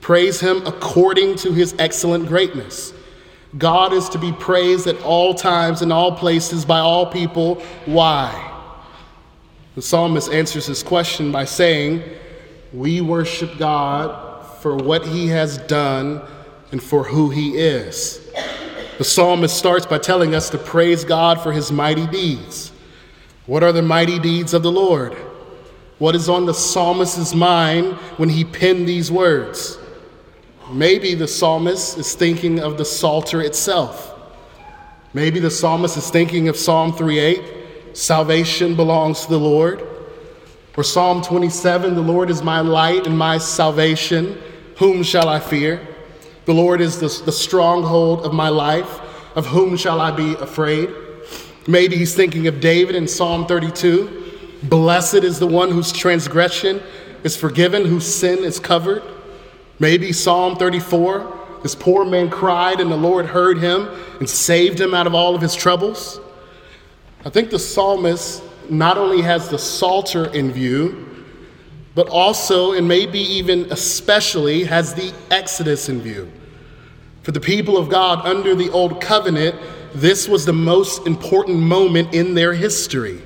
Praise 0.00 0.40
him 0.40 0.64
according 0.66 1.34
to 1.36 1.52
his 1.52 1.74
excellent 1.80 2.28
greatness. 2.28 2.94
God 3.58 3.92
is 3.92 4.08
to 4.10 4.18
be 4.18 4.32
praised 4.32 4.86
at 4.86 5.00
all 5.02 5.34
times, 5.34 5.82
in 5.82 5.90
all 5.90 6.12
places, 6.12 6.64
by 6.64 6.78
all 6.78 7.06
people. 7.06 7.56
Why? 7.86 8.52
The 9.74 9.82
psalmist 9.82 10.30
answers 10.32 10.68
this 10.68 10.82
question 10.82 11.32
by 11.32 11.44
saying, 11.44 12.02
We 12.72 13.00
worship 13.00 13.58
God 13.58 14.46
for 14.60 14.76
what 14.76 15.04
he 15.06 15.26
has 15.28 15.58
done 15.58 16.22
and 16.74 16.82
for 16.82 17.04
who 17.04 17.30
he 17.30 17.56
is. 17.56 18.28
The 18.98 19.04
psalmist 19.04 19.56
starts 19.56 19.86
by 19.86 19.98
telling 19.98 20.34
us 20.34 20.50
to 20.50 20.58
praise 20.58 21.04
God 21.04 21.40
for 21.40 21.52
his 21.52 21.70
mighty 21.70 22.04
deeds. 22.08 22.72
What 23.46 23.62
are 23.62 23.70
the 23.70 23.80
mighty 23.80 24.18
deeds 24.18 24.54
of 24.54 24.64
the 24.64 24.72
Lord? 24.72 25.12
What 25.98 26.16
is 26.16 26.28
on 26.28 26.46
the 26.46 26.52
psalmist's 26.52 27.32
mind 27.32 27.92
when 28.16 28.28
he 28.28 28.44
penned 28.44 28.88
these 28.88 29.08
words? 29.12 29.78
Maybe 30.68 31.14
the 31.14 31.28
psalmist 31.28 31.96
is 31.96 32.16
thinking 32.16 32.58
of 32.58 32.76
the 32.76 32.84
Psalter 32.84 33.40
itself. 33.40 34.12
Maybe 35.12 35.38
the 35.38 35.52
psalmist 35.52 35.96
is 35.96 36.10
thinking 36.10 36.48
of 36.48 36.56
Psalm 36.56 36.92
3:8, 36.92 37.96
salvation 37.96 38.74
belongs 38.74 39.20
to 39.26 39.30
the 39.30 39.38
Lord. 39.38 39.86
Or 40.76 40.82
Psalm 40.82 41.22
27, 41.22 41.94
the 41.94 42.00
Lord 42.00 42.30
is 42.30 42.42
my 42.42 42.58
light 42.58 43.06
and 43.06 43.16
my 43.16 43.38
salvation. 43.38 44.42
Whom 44.78 45.04
shall 45.04 45.28
I 45.28 45.38
fear? 45.38 45.93
The 46.46 46.54
Lord 46.54 46.80
is 46.80 47.00
the, 47.00 47.24
the 47.24 47.32
stronghold 47.32 48.24
of 48.24 48.32
my 48.32 48.48
life. 48.48 49.00
Of 49.36 49.46
whom 49.46 49.76
shall 49.76 50.00
I 50.00 50.12
be 50.12 50.34
afraid? 50.34 50.90
Maybe 51.66 51.96
he's 51.96 52.14
thinking 52.14 52.46
of 52.46 52.60
David 52.60 52.94
in 52.94 53.08
Psalm 53.08 53.46
32. 53.46 54.22
Blessed 54.62 55.24
is 55.24 55.38
the 55.38 55.46
one 55.46 55.70
whose 55.70 55.92
transgression 55.92 56.80
is 57.24 57.36
forgiven, 57.36 57.84
whose 57.84 58.06
sin 58.06 58.44
is 58.44 58.60
covered. 58.60 59.02
Maybe 59.80 60.12
Psalm 60.12 60.56
34 60.56 61.34
this 61.64 61.74
poor 61.74 62.04
man 62.04 62.28
cried, 62.28 62.78
and 62.78 62.92
the 62.92 62.96
Lord 62.96 63.24
heard 63.24 63.56
him 63.56 63.88
and 64.18 64.28
saved 64.28 64.78
him 64.78 64.92
out 64.92 65.06
of 65.06 65.14
all 65.14 65.34
of 65.34 65.40
his 65.40 65.54
troubles. 65.54 66.20
I 67.24 67.30
think 67.30 67.48
the 67.48 67.58
psalmist 67.58 68.42
not 68.68 68.98
only 68.98 69.22
has 69.22 69.48
the 69.48 69.58
Psalter 69.58 70.26
in 70.34 70.52
view, 70.52 71.13
but 71.94 72.08
also, 72.08 72.72
and 72.72 72.88
maybe 72.88 73.20
even 73.20 73.70
especially, 73.70 74.64
has 74.64 74.94
the 74.94 75.12
Exodus 75.30 75.88
in 75.88 76.00
view. 76.00 76.30
For 77.22 77.32
the 77.32 77.40
people 77.40 77.76
of 77.76 77.88
God 77.88 78.26
under 78.26 78.54
the 78.54 78.70
Old 78.70 79.00
Covenant, 79.00 79.56
this 79.94 80.28
was 80.28 80.44
the 80.44 80.52
most 80.52 81.06
important 81.06 81.58
moment 81.58 82.12
in 82.12 82.34
their 82.34 82.52
history. 82.52 83.22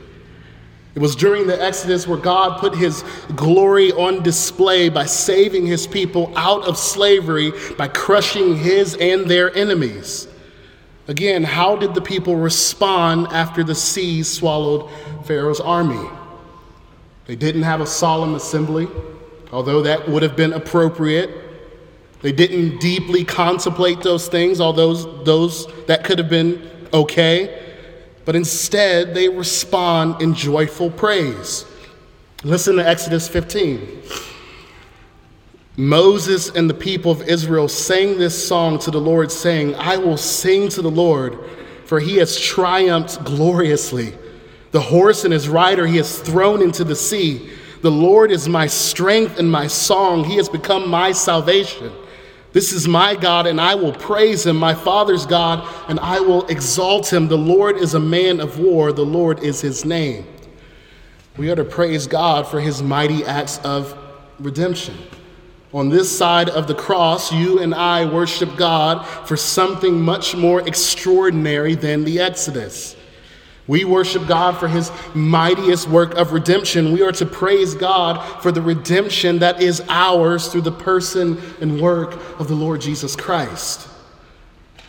It 0.94 1.00
was 1.00 1.16
during 1.16 1.46
the 1.46 1.62
Exodus 1.62 2.06
where 2.06 2.18
God 2.18 2.58
put 2.58 2.74
his 2.74 3.04
glory 3.36 3.92
on 3.92 4.22
display 4.22 4.88
by 4.88 5.06
saving 5.06 5.66
his 5.66 5.86
people 5.86 6.32
out 6.36 6.66
of 6.66 6.76
slavery 6.76 7.52
by 7.76 7.88
crushing 7.88 8.56
his 8.56 8.96
and 8.96 9.30
their 9.30 9.54
enemies. 9.56 10.28
Again, 11.06 11.42
how 11.42 11.76
did 11.76 11.94
the 11.94 12.00
people 12.00 12.36
respond 12.36 13.28
after 13.28 13.64
the 13.64 13.74
sea 13.74 14.22
swallowed 14.22 14.90
Pharaoh's 15.24 15.60
army? 15.60 16.06
They 17.28 17.36
didn't 17.36 17.62
have 17.62 17.80
a 17.80 17.86
solemn 17.86 18.34
assembly, 18.34 18.88
although 19.52 19.82
that 19.82 20.08
would 20.08 20.24
have 20.24 20.34
been 20.34 20.52
appropriate. 20.52 21.30
They 22.22 22.32
didn't 22.32 22.80
deeply 22.80 23.24
contemplate 23.24 24.00
those 24.00 24.26
things, 24.26 24.60
although 24.60 24.94
those 24.94 25.24
those 25.24 25.86
that 25.86 26.02
could 26.02 26.18
have 26.18 26.28
been 26.28 26.68
okay 26.92 27.66
but 28.28 28.36
instead 28.36 29.14
they 29.14 29.30
respond 29.30 30.20
in 30.20 30.34
joyful 30.34 30.90
praise. 30.90 31.64
Listen 32.44 32.76
to 32.76 32.86
Exodus 32.86 33.26
15. 33.26 34.02
Moses 35.78 36.50
and 36.50 36.68
the 36.68 36.74
people 36.74 37.10
of 37.10 37.22
Israel 37.22 37.68
sang 37.68 38.18
this 38.18 38.46
song 38.46 38.78
to 38.80 38.90
the 38.90 39.00
Lord, 39.00 39.32
saying, 39.32 39.74
I 39.76 39.96
will 39.96 40.18
sing 40.18 40.68
to 40.68 40.82
the 40.82 40.90
Lord, 40.90 41.38
for 41.86 42.00
he 42.00 42.16
has 42.16 42.38
triumphed 42.38 43.24
gloriously. 43.24 44.12
The 44.70 44.80
horse 44.80 45.24
and 45.24 45.32
his 45.32 45.48
rider 45.48 45.86
he 45.86 45.96
has 45.96 46.18
thrown 46.18 46.62
into 46.62 46.84
the 46.84 46.96
sea. 46.96 47.50
The 47.80 47.90
Lord 47.90 48.30
is 48.30 48.48
my 48.48 48.66
strength 48.66 49.38
and 49.38 49.50
my 49.50 49.66
song. 49.66 50.24
He 50.24 50.36
has 50.36 50.48
become 50.48 50.88
my 50.88 51.12
salvation. 51.12 51.92
This 52.52 52.72
is 52.72 52.88
my 52.88 53.14
God, 53.14 53.46
and 53.46 53.60
I 53.60 53.74
will 53.74 53.92
praise 53.92 54.46
him, 54.46 54.56
my 54.56 54.74
Father's 54.74 55.26
God, 55.26 55.66
and 55.88 56.00
I 56.00 56.18
will 56.20 56.46
exalt 56.46 57.12
him. 57.12 57.28
The 57.28 57.36
Lord 57.36 57.76
is 57.76 57.94
a 57.94 58.00
man 58.00 58.40
of 58.40 58.58
war, 58.58 58.92
the 58.92 59.04
Lord 59.04 59.40
is 59.40 59.60
his 59.60 59.84
name. 59.84 60.26
We 61.36 61.50
are 61.50 61.56
to 61.56 61.64
praise 61.64 62.06
God 62.06 62.46
for 62.46 62.60
his 62.60 62.82
mighty 62.82 63.24
acts 63.24 63.58
of 63.58 63.96
redemption. 64.40 64.96
On 65.72 65.90
this 65.90 66.16
side 66.16 66.48
of 66.48 66.66
the 66.66 66.74
cross, 66.74 67.30
you 67.30 67.60
and 67.60 67.74
I 67.74 68.06
worship 68.06 68.56
God 68.56 69.06
for 69.26 69.36
something 69.36 70.00
much 70.00 70.34
more 70.34 70.66
extraordinary 70.66 71.74
than 71.74 72.04
the 72.04 72.18
Exodus. 72.18 72.96
We 73.68 73.84
worship 73.84 74.26
God 74.26 74.58
for 74.58 74.66
his 74.66 74.90
mightiest 75.14 75.88
work 75.88 76.14
of 76.14 76.32
redemption. 76.32 76.92
We 76.92 77.02
are 77.02 77.12
to 77.12 77.26
praise 77.26 77.74
God 77.74 78.42
for 78.42 78.50
the 78.50 78.62
redemption 78.62 79.38
that 79.40 79.62
is 79.62 79.82
ours 79.88 80.48
through 80.48 80.62
the 80.62 80.72
person 80.72 81.38
and 81.60 81.80
work 81.80 82.14
of 82.40 82.48
the 82.48 82.54
Lord 82.54 82.80
Jesus 82.80 83.14
Christ. 83.14 83.86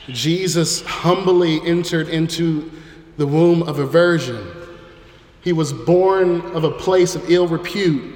Jesus 0.07 0.81
humbly 0.81 1.59
entered 1.65 2.07
into 2.07 2.71
the 3.17 3.27
womb 3.27 3.63
of 3.63 3.79
a 3.79 3.85
virgin. 3.85 4.47
He 5.41 5.51
was 5.51 5.73
born 5.73 6.41
of 6.53 6.63
a 6.63 6.71
place 6.71 7.15
of 7.15 7.29
ill 7.29 7.47
repute. 7.47 8.15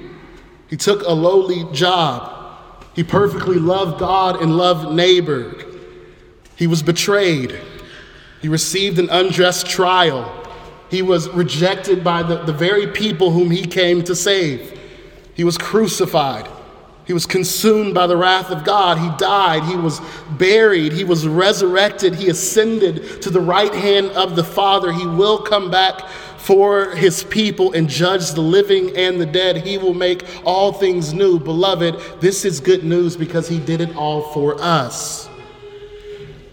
He 0.68 0.78
took 0.78 1.02
a 1.02 1.12
lowly 1.12 1.70
job. 1.74 2.32
He 2.94 3.04
perfectly 3.04 3.56
loved 3.56 4.00
God 4.00 4.40
and 4.40 4.56
loved 4.56 4.94
neighbor. 4.94 5.54
He 6.56 6.66
was 6.66 6.82
betrayed. 6.82 7.60
He 8.40 8.48
received 8.48 8.98
an 8.98 9.10
unjust 9.10 9.66
trial. 9.66 10.40
He 10.94 11.02
was 11.02 11.28
rejected 11.30 12.04
by 12.04 12.22
the, 12.22 12.44
the 12.44 12.52
very 12.52 12.86
people 12.86 13.32
whom 13.32 13.50
he 13.50 13.66
came 13.66 14.04
to 14.04 14.14
save. 14.14 14.78
He 15.34 15.42
was 15.42 15.58
crucified. 15.58 16.48
He 17.04 17.12
was 17.12 17.26
consumed 17.26 17.94
by 17.94 18.06
the 18.06 18.16
wrath 18.16 18.48
of 18.52 18.62
God. 18.62 18.98
He 18.98 19.10
died. 19.18 19.64
He 19.64 19.74
was 19.74 20.00
buried. 20.38 20.92
He 20.92 21.02
was 21.02 21.26
resurrected. 21.26 22.14
He 22.14 22.28
ascended 22.30 23.20
to 23.22 23.30
the 23.30 23.40
right 23.40 23.74
hand 23.74 24.10
of 24.10 24.36
the 24.36 24.44
Father. 24.44 24.92
He 24.92 25.04
will 25.04 25.38
come 25.38 25.68
back 25.68 26.08
for 26.38 26.94
his 26.94 27.24
people 27.24 27.72
and 27.72 27.88
judge 27.88 28.30
the 28.30 28.40
living 28.40 28.96
and 28.96 29.20
the 29.20 29.26
dead. 29.26 29.66
He 29.66 29.78
will 29.78 29.94
make 29.94 30.24
all 30.46 30.72
things 30.72 31.12
new. 31.12 31.40
Beloved, 31.40 32.20
this 32.20 32.44
is 32.44 32.60
good 32.60 32.84
news 32.84 33.16
because 33.16 33.48
he 33.48 33.58
did 33.58 33.80
it 33.80 33.96
all 33.96 34.32
for 34.32 34.54
us. 34.60 35.28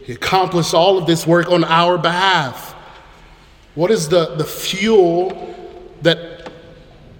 He 0.01 0.13
accomplished 0.13 0.73
all 0.73 0.97
of 0.97 1.05
this 1.05 1.27
work 1.27 1.51
on 1.51 1.63
our 1.63 1.99
behalf. 1.99 2.70
What 3.75 3.91
is 3.91 4.09
the, 4.09 4.35
the 4.35 4.43
fuel 4.43 5.55
that 6.01 6.51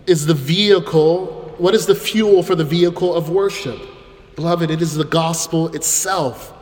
is 0.05 0.25
the 0.25 0.33
vehicle? 0.33 1.55
What 1.57 1.73
is 1.73 1.85
the 1.85 1.95
fuel 1.95 2.43
for 2.43 2.55
the 2.55 2.65
vehicle 2.65 3.13
of 3.13 3.29
worship? 3.29 3.79
Beloved, 4.35 4.69
it 4.69 4.81
is 4.81 4.95
the 4.95 5.05
gospel 5.05 5.73
itself. 5.75 6.53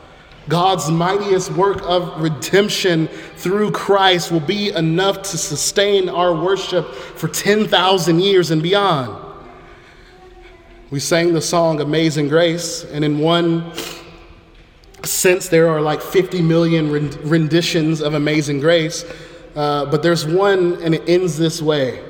God's 0.48 0.90
mightiest 0.90 1.52
work 1.52 1.80
of 1.82 2.20
redemption 2.20 3.08
through 3.36 3.72
Christ 3.72 4.32
will 4.32 4.40
be 4.40 4.70
enough 4.70 5.22
to 5.22 5.38
sustain 5.38 6.08
our 6.08 6.34
worship 6.34 6.92
for 6.92 7.28
10,000 7.28 8.20
years 8.20 8.50
and 8.50 8.62
beyond. 8.62 9.26
We 10.90 10.98
sang 10.98 11.34
the 11.34 11.40
song 11.40 11.80
Amazing 11.80 12.28
Grace, 12.28 12.84
and 12.84 13.04
in 13.04 13.20
one 13.20 13.72
sense, 15.04 15.48
there 15.48 15.68
are 15.68 15.80
like 15.80 16.02
50 16.02 16.42
million 16.42 16.90
renditions 17.22 18.00
of 18.00 18.14
Amazing 18.14 18.60
Grace. 18.60 19.04
Uh, 19.54 19.86
but 19.86 20.02
there's 20.02 20.26
one, 20.26 20.82
and 20.82 20.94
it 20.94 21.08
ends 21.08 21.36
this 21.36 21.60
way. 21.60 22.04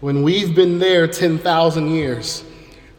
When 0.00 0.22
we've 0.22 0.54
been 0.54 0.78
there 0.78 1.06
10,000 1.06 1.90
years, 1.90 2.44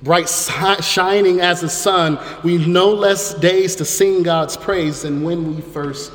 bright 0.03 0.29
shining 0.29 1.39
as 1.39 1.61
the 1.61 1.69
sun, 1.69 2.19
we've 2.43 2.67
no 2.67 2.89
less 2.89 3.33
days 3.33 3.75
to 3.77 3.85
sing 3.85 4.23
God's 4.23 4.57
praise 4.57 5.03
than 5.03 5.23
when 5.23 5.55
we 5.55 5.61
first 5.61 6.11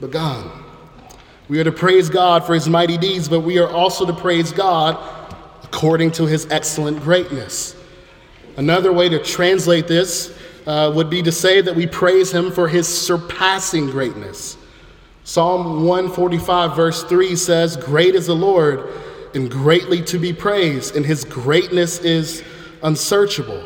begun. 0.00 0.50
We 1.48 1.58
are 1.60 1.64
to 1.64 1.72
praise 1.72 2.08
God 2.08 2.44
for 2.46 2.54
his 2.54 2.68
mighty 2.68 2.96
deeds, 2.96 3.28
but 3.28 3.40
we 3.40 3.58
are 3.58 3.68
also 3.68 4.06
to 4.06 4.12
praise 4.12 4.52
God 4.52 4.96
according 5.64 6.12
to 6.12 6.26
his 6.26 6.46
excellent 6.50 7.00
greatness. 7.00 7.76
Another 8.56 8.92
way 8.92 9.08
to 9.08 9.22
translate 9.22 9.88
this 9.88 10.36
uh, 10.66 10.92
would 10.94 11.10
be 11.10 11.22
to 11.22 11.32
say 11.32 11.60
that 11.60 11.74
we 11.74 11.86
praise 11.86 12.32
him 12.32 12.50
for 12.50 12.68
his 12.68 12.86
surpassing 12.86 13.86
greatness. 13.86 14.56
Psalm 15.24 15.84
145, 15.84 16.74
verse 16.74 17.04
3 17.04 17.36
says, 17.36 17.76
Great 17.76 18.14
is 18.14 18.26
the 18.26 18.34
Lord 18.34 18.88
and 19.34 19.50
greatly 19.50 20.02
to 20.02 20.18
be 20.18 20.32
praised, 20.32 20.96
and 20.96 21.06
his 21.06 21.24
greatness 21.24 22.00
is 22.00 22.42
unsearchable. 22.82 23.62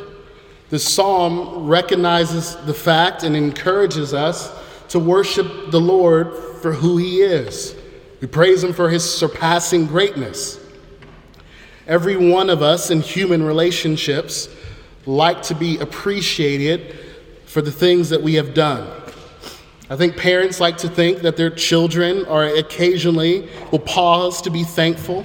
The 0.71 0.79
psalm 0.79 1.67
recognizes 1.67 2.57
the 2.67 2.75
fact 2.75 3.23
and 3.23 3.37
encourages 3.37 4.12
us 4.12 4.53
to 4.88 4.99
worship 4.99 5.71
the 5.71 5.81
Lord 5.81 6.35
for 6.61 6.73
who 6.73 6.97
he 6.97 7.23
is. 7.23 7.75
We 8.21 8.27
praise 8.27 8.64
him 8.64 8.73
for 8.73 8.90
his 8.90 9.09
surpassing 9.09 9.87
greatness. 9.87 10.59
Every 11.87 12.17
one 12.17 12.49
of 12.49 12.62
us 12.62 12.90
in 12.90 13.01
human 13.01 13.43
relationships 13.43 14.49
like 15.07 15.43
to 15.43 15.55
be 15.55 15.79
appreciated 15.79 16.99
for 17.45 17.61
the 17.61 17.73
things 17.73 18.09
that 18.11 18.23
we 18.23 18.35
have 18.35 18.55
done. 18.55 18.88
I 19.90 19.97
think 19.97 20.16
parents 20.16 20.61
like 20.61 20.79
to 20.79 20.88
think 20.88 21.18
that 21.20 21.37
their 21.37 21.51
children 21.51 22.25
are 22.25 22.44
occasionally 22.44 23.49
will 23.70 23.81
pause 23.81 24.40
to 24.42 24.51
be 24.51 24.64
thankful. 24.64 25.25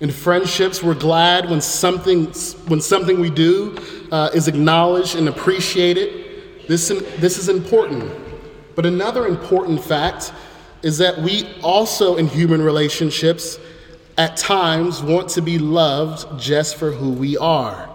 In 0.00 0.10
friendships, 0.10 0.82
we're 0.82 0.94
glad 0.94 1.48
when 1.48 1.60
something, 1.60 2.26
when 2.66 2.80
something 2.80 3.20
we 3.20 3.30
do 3.30 3.78
uh, 4.10 4.30
is 4.34 4.48
acknowledged 4.48 5.14
and 5.14 5.28
appreciated. 5.28 6.66
This, 6.66 6.88
this 6.88 7.38
is 7.38 7.48
important. 7.48 8.12
But 8.74 8.86
another 8.86 9.26
important 9.26 9.84
fact 9.84 10.32
is 10.82 10.98
that 10.98 11.18
we 11.18 11.46
also, 11.62 12.16
in 12.16 12.26
human 12.26 12.62
relationships, 12.62 13.58
at 14.18 14.36
times 14.36 15.02
want 15.02 15.28
to 15.30 15.42
be 15.42 15.58
loved 15.58 16.40
just 16.40 16.76
for 16.76 16.90
who 16.90 17.10
we 17.10 17.36
are. 17.36 17.88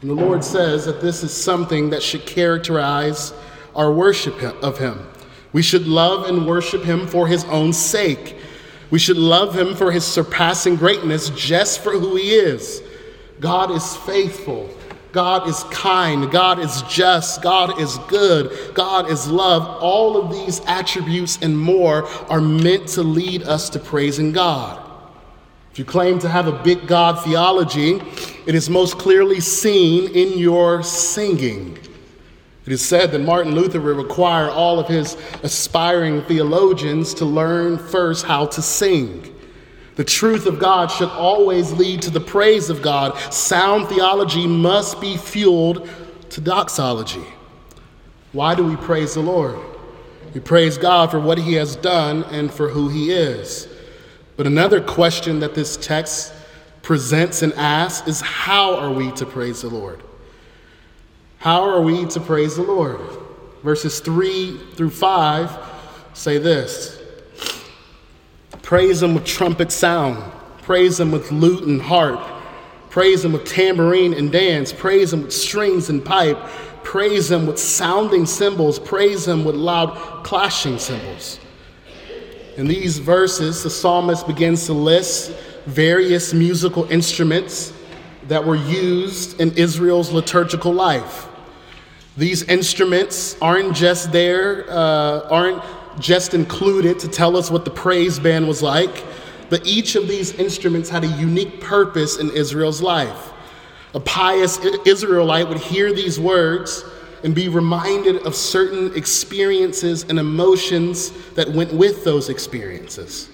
And 0.00 0.10
the 0.10 0.14
Lord 0.14 0.42
says 0.42 0.86
that 0.86 1.00
this 1.00 1.22
is 1.22 1.32
something 1.32 1.90
that 1.90 2.02
should 2.02 2.26
characterize 2.26 3.32
our 3.74 3.92
worship 3.92 4.42
of 4.42 4.78
Him. 4.78 5.06
We 5.52 5.62
should 5.62 5.86
love 5.86 6.28
and 6.28 6.46
worship 6.46 6.82
Him 6.82 7.06
for 7.06 7.26
His 7.26 7.44
own 7.44 7.72
sake. 7.72 8.36
We 8.90 8.98
should 8.98 9.16
love 9.16 9.56
Him 9.56 9.74
for 9.74 9.92
His 9.92 10.04
surpassing 10.04 10.76
greatness 10.76 11.30
just 11.30 11.80
for 11.80 11.92
who 11.92 12.16
He 12.16 12.34
is. 12.34 12.82
God 13.40 13.70
is 13.70 13.96
faithful. 13.96 14.70
God 15.12 15.46
is 15.46 15.62
kind. 15.64 16.30
God 16.30 16.58
is 16.58 16.82
just. 16.82 17.42
God 17.42 17.78
is 17.80 17.98
good. 18.08 18.74
God 18.74 19.10
is 19.10 19.28
love. 19.28 19.82
All 19.82 20.16
of 20.16 20.32
these 20.32 20.60
attributes 20.66 21.38
and 21.42 21.58
more 21.58 22.06
are 22.30 22.40
meant 22.40 22.88
to 22.88 23.02
lead 23.02 23.42
us 23.42 23.68
to 23.70 23.78
praising 23.78 24.32
God. 24.32 24.78
If 25.70 25.78
you 25.78 25.84
claim 25.84 26.18
to 26.18 26.28
have 26.28 26.48
a 26.48 26.62
big 26.62 26.86
God 26.86 27.22
theology, 27.24 28.00
it 28.46 28.54
is 28.54 28.68
most 28.68 28.98
clearly 28.98 29.40
seen 29.40 30.14
in 30.14 30.38
your 30.38 30.82
singing. 30.82 31.78
It 32.64 32.72
is 32.72 32.84
said 32.84 33.10
that 33.10 33.20
Martin 33.20 33.54
Luther 33.54 33.80
would 33.80 33.96
require 33.96 34.48
all 34.48 34.78
of 34.78 34.86
his 34.86 35.16
aspiring 35.42 36.22
theologians 36.22 37.12
to 37.14 37.24
learn 37.24 37.76
first 37.76 38.24
how 38.24 38.46
to 38.46 38.62
sing. 38.62 39.34
The 39.96 40.04
truth 40.04 40.46
of 40.46 40.58
God 40.58 40.90
should 40.90 41.08
always 41.08 41.72
lead 41.72 42.02
to 42.02 42.10
the 42.10 42.20
praise 42.20 42.70
of 42.70 42.80
God. 42.80 43.18
Sound 43.32 43.88
theology 43.88 44.46
must 44.46 45.00
be 45.00 45.16
fueled 45.16 45.88
to 46.30 46.40
doxology. 46.40 47.24
Why 48.32 48.54
do 48.54 48.64
we 48.64 48.76
praise 48.76 49.14
the 49.14 49.20
Lord? 49.20 49.58
We 50.32 50.40
praise 50.40 50.78
God 50.78 51.10
for 51.10 51.20
what 51.20 51.36
he 51.36 51.54
has 51.54 51.76
done 51.76 52.24
and 52.24 52.50
for 52.50 52.68
who 52.68 52.88
he 52.88 53.12
is. 53.12 53.68
But 54.36 54.46
another 54.46 54.80
question 54.80 55.40
that 55.40 55.54
this 55.54 55.76
text 55.76 56.32
presents 56.80 57.42
and 57.42 57.52
asks 57.54 58.08
is 58.08 58.20
how 58.22 58.76
are 58.76 58.90
we 58.90 59.12
to 59.12 59.26
praise 59.26 59.62
the 59.62 59.68
Lord? 59.68 60.02
How 61.42 61.62
are 61.62 61.80
we 61.80 62.06
to 62.06 62.20
praise 62.20 62.54
the 62.54 62.62
Lord? 62.62 63.00
Verses 63.64 63.98
3 63.98 64.60
through 64.74 64.90
5 64.90 65.50
say 66.14 66.38
this 66.38 67.02
Praise 68.62 69.02
Him 69.02 69.14
with 69.14 69.24
trumpet 69.24 69.72
sound, 69.72 70.22
praise 70.62 71.00
Him 71.00 71.10
with 71.10 71.32
lute 71.32 71.64
and 71.64 71.82
harp, 71.82 72.24
praise 72.90 73.24
Him 73.24 73.32
with 73.32 73.44
tambourine 73.44 74.14
and 74.14 74.30
dance, 74.30 74.72
praise 74.72 75.12
Him 75.12 75.22
with 75.22 75.32
strings 75.32 75.90
and 75.90 76.04
pipe, 76.04 76.38
praise 76.84 77.28
Him 77.28 77.48
with 77.48 77.58
sounding 77.58 78.24
cymbals, 78.24 78.78
praise 78.78 79.26
Him 79.26 79.44
with 79.44 79.56
loud 79.56 80.22
clashing 80.22 80.78
cymbals. 80.78 81.40
In 82.56 82.68
these 82.68 82.98
verses, 82.98 83.64
the 83.64 83.70
psalmist 83.70 84.28
begins 84.28 84.66
to 84.66 84.74
list 84.74 85.32
various 85.66 86.32
musical 86.32 86.84
instruments 86.84 87.72
that 88.28 88.44
were 88.44 88.54
used 88.54 89.40
in 89.40 89.50
Israel's 89.58 90.12
liturgical 90.12 90.72
life. 90.72 91.30
These 92.16 92.42
instruments 92.44 93.36
aren't 93.40 93.74
just 93.74 94.12
there, 94.12 94.66
uh, 94.68 95.28
aren't 95.30 95.62
just 95.98 96.34
included 96.34 96.98
to 97.00 97.08
tell 97.08 97.36
us 97.36 97.50
what 97.50 97.64
the 97.64 97.70
praise 97.70 98.18
band 98.18 98.46
was 98.46 98.62
like, 98.62 99.04
but 99.48 99.66
each 99.66 99.96
of 99.96 100.08
these 100.08 100.32
instruments 100.34 100.88
had 100.88 101.04
a 101.04 101.08
unique 101.08 101.60
purpose 101.60 102.18
in 102.18 102.30
Israel's 102.30 102.82
life. 102.82 103.32
A 103.94 104.00
pious 104.00 104.58
Israelite 104.86 105.48
would 105.48 105.58
hear 105.58 105.92
these 105.92 106.18
words 106.18 106.84
and 107.24 107.34
be 107.34 107.48
reminded 107.48 108.26
of 108.26 108.34
certain 108.34 108.94
experiences 108.96 110.04
and 110.04 110.18
emotions 110.18 111.10
that 111.34 111.48
went 111.48 111.72
with 111.72 112.04
those 112.04 112.28
experiences. 112.28 113.28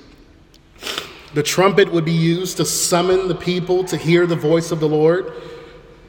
The 1.35 1.43
trumpet 1.43 1.91
would 1.93 2.05
be 2.05 2.13
used 2.13 2.57
to 2.57 2.65
summon 2.65 3.29
the 3.29 3.35
people 3.35 3.85
to 3.85 3.97
hear 3.97 4.27
the 4.27 4.37
voice 4.37 4.73
of 4.73 4.81
the 4.81 4.89
Lord. 4.89 5.33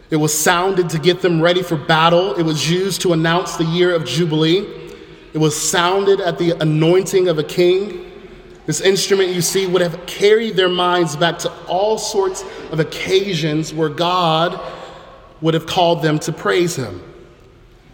It 0.10 0.16
was 0.16 0.38
sounded 0.38 0.90
to 0.90 1.00
get 1.00 1.22
them 1.22 1.42
ready 1.42 1.62
for 1.62 1.78
battle. 1.78 2.34
It 2.36 2.44
was 2.44 2.70
used 2.70 3.02
to 3.02 3.14
announce 3.14 3.58
the 3.58 3.66
year 3.66 3.94
of 3.94 4.06
Jubilee. 4.06 4.68
It 5.34 5.38
was 5.38 5.56
sounded 5.60 6.20
at 6.20 6.40
the 6.40 6.52
anointing 6.60 7.28
of 7.28 7.38
a 7.38 7.44
king. 7.44 8.12
This 8.66 8.82
instrument, 8.82 9.30
you 9.30 9.42
see, 9.42 9.68
would 9.68 9.82
have 9.82 10.06
carried 10.08 10.56
their 10.56 10.70
minds 10.70 11.16
back 11.16 11.38
to 11.40 11.52
all 11.68 11.98
sorts 11.98 12.44
of 12.72 12.80
occasions 12.80 13.74
where 13.74 13.90
God 13.90 14.60
would 15.42 15.54
have 15.54 15.68
called 15.68 16.02
them 16.02 16.18
to 16.20 16.32
praise 16.32 16.76
Him. 16.76 17.02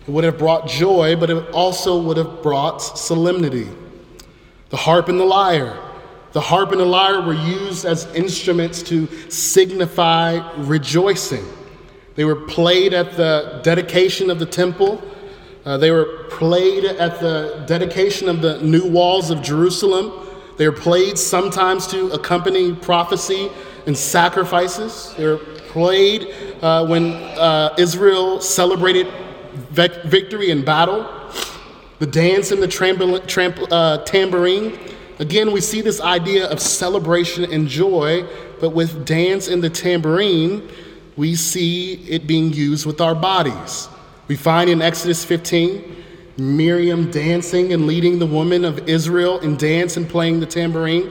It 0.07 0.11
would 0.11 0.23
have 0.23 0.37
brought 0.37 0.67
joy, 0.67 1.15
but 1.15 1.29
it 1.29 1.49
also 1.49 2.01
would 2.01 2.17
have 2.17 2.41
brought 2.41 2.79
solemnity. 2.79 3.67
The 4.69 4.77
harp 4.77 5.09
and 5.09 5.19
the 5.19 5.25
lyre. 5.25 5.77
The 6.31 6.41
harp 6.41 6.71
and 6.71 6.79
the 6.79 6.85
lyre 6.85 7.21
were 7.21 7.33
used 7.33 7.85
as 7.85 8.05
instruments 8.13 8.83
to 8.83 9.07
signify 9.29 10.53
rejoicing. 10.57 11.45
They 12.15 12.23
were 12.23 12.35
played 12.35 12.93
at 12.93 13.17
the 13.17 13.59
dedication 13.63 14.29
of 14.29 14.39
the 14.39 14.45
temple. 14.45 15.01
Uh, 15.65 15.77
they 15.77 15.91
were 15.91 16.25
played 16.29 16.85
at 16.85 17.19
the 17.19 17.63
dedication 17.67 18.29
of 18.29 18.41
the 18.41 18.61
new 18.61 18.89
walls 18.89 19.29
of 19.29 19.41
Jerusalem. 19.41 20.27
They 20.57 20.67
were 20.67 20.75
played 20.75 21.17
sometimes 21.17 21.87
to 21.87 22.11
accompany 22.11 22.73
prophecy 22.73 23.49
and 23.85 23.97
sacrifices. 23.97 25.13
They 25.17 25.25
were 25.25 25.37
played 25.69 26.33
uh, 26.61 26.87
when 26.87 27.13
uh, 27.13 27.75
Israel 27.77 28.39
celebrated 28.39 29.07
victory 29.71 30.51
in 30.51 30.63
battle. 30.63 31.05
The 31.99 32.07
dance 32.07 32.51
and 32.51 32.61
the 32.61 32.67
tramp- 32.67 33.71
uh, 33.71 33.97
tambourine. 34.05 34.79
Again, 35.19 35.51
we 35.51 35.61
see 35.61 35.81
this 35.81 35.99
idea 36.01 36.47
of 36.49 36.59
celebration 36.59 37.51
and 37.51 37.67
joy, 37.67 38.25
but 38.59 38.69
with 38.69 39.05
dance 39.05 39.47
and 39.47 39.63
the 39.63 39.69
tambourine, 39.69 40.69
we 41.17 41.35
see 41.35 41.93
it 42.09 42.27
being 42.27 42.53
used 42.53 42.85
with 42.85 43.01
our 43.01 43.15
bodies. 43.15 43.87
We 44.27 44.35
find 44.35 44.69
in 44.69 44.81
Exodus 44.81 45.23
15 45.23 46.03
Miriam 46.37 47.09
dancing 47.11 47.71
and 47.71 47.87
leading 47.87 48.19
the 48.19 48.25
women 48.25 48.65
of 48.65 48.89
Israel 48.89 49.39
in 49.39 49.55
dance 49.55 49.95
and 49.95 50.09
playing 50.09 50.41
the 50.41 50.45
tambourine. 50.45 51.09